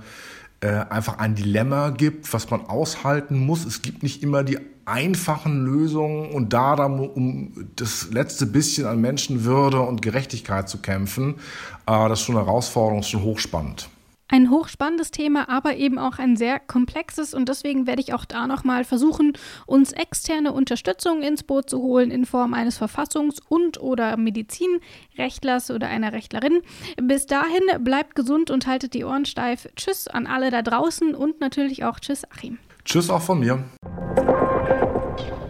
äh, 0.59 0.67
einfach 0.67 1.19
ein 1.19 1.35
Dilemma 1.35 1.91
gibt, 1.91 2.33
was 2.33 2.49
man 2.49 2.65
aushalten 2.65 3.39
muss. 3.39 3.63
Es 3.63 3.81
gibt 3.81 4.03
nicht 4.03 4.23
immer 4.23 4.43
die 4.43 4.59
einfachen 4.83 5.63
Lösungen 5.63 6.31
und 6.31 6.51
da 6.51 6.75
dann 6.75 6.99
um 6.99 7.53
das 7.77 8.09
letzte 8.11 8.45
bisschen 8.45 8.87
an 8.87 8.99
Menschenwürde 8.99 9.79
und 9.79 10.01
Gerechtigkeit 10.01 10.67
zu 10.67 10.79
kämpfen, 10.79 11.35
äh, 11.87 12.09
das 12.09 12.19
ist 12.19 12.25
schon 12.25 12.35
eine 12.35 12.45
Herausforderung, 12.45 12.99
ist 12.99 13.09
schon 13.09 13.23
hochspannend. 13.23 13.87
Ein 14.31 14.49
hochspannendes 14.49 15.11
Thema, 15.11 15.49
aber 15.49 15.75
eben 15.75 15.99
auch 15.99 16.17
ein 16.17 16.37
sehr 16.37 16.57
komplexes 16.57 17.33
und 17.33 17.49
deswegen 17.49 17.85
werde 17.85 18.01
ich 18.01 18.13
auch 18.13 18.23
da 18.23 18.47
nochmal 18.47 18.85
versuchen, 18.85 19.33
uns 19.65 19.91
externe 19.91 20.53
Unterstützung 20.53 21.21
ins 21.21 21.43
Boot 21.43 21.69
zu 21.69 21.81
holen 21.81 22.11
in 22.11 22.25
Form 22.25 22.53
eines 22.53 22.81
Verfassungs- 22.81 23.41
und 23.49 23.81
oder 23.81 24.15
Medizinrechtlers 24.15 25.69
oder 25.69 25.89
einer 25.89 26.13
Rechtlerin. 26.13 26.61
Bis 26.95 27.25
dahin 27.25 27.83
bleibt 27.83 28.15
gesund 28.15 28.49
und 28.49 28.67
haltet 28.67 28.93
die 28.93 29.03
Ohren 29.03 29.25
steif. 29.25 29.67
Tschüss 29.75 30.07
an 30.07 30.27
alle 30.27 30.49
da 30.49 30.61
draußen 30.61 31.13
und 31.13 31.41
natürlich 31.41 31.83
auch 31.83 31.99
Tschüss 31.99 32.23
Achim. 32.31 32.57
Tschüss 32.85 33.09
auch 33.09 33.21
von 33.21 33.41
mir. 33.41 33.65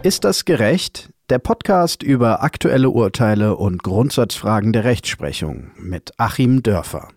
Ist 0.02 0.24
das 0.24 0.44
gerecht? 0.44 1.10
Der 1.30 1.38
Podcast 1.38 2.02
über 2.02 2.42
aktuelle 2.42 2.90
Urteile 2.90 3.56
und 3.56 3.84
Grundsatzfragen 3.84 4.72
der 4.72 4.82
Rechtsprechung 4.82 5.70
mit 5.76 6.10
Achim 6.18 6.64
Dörfer. 6.64 7.10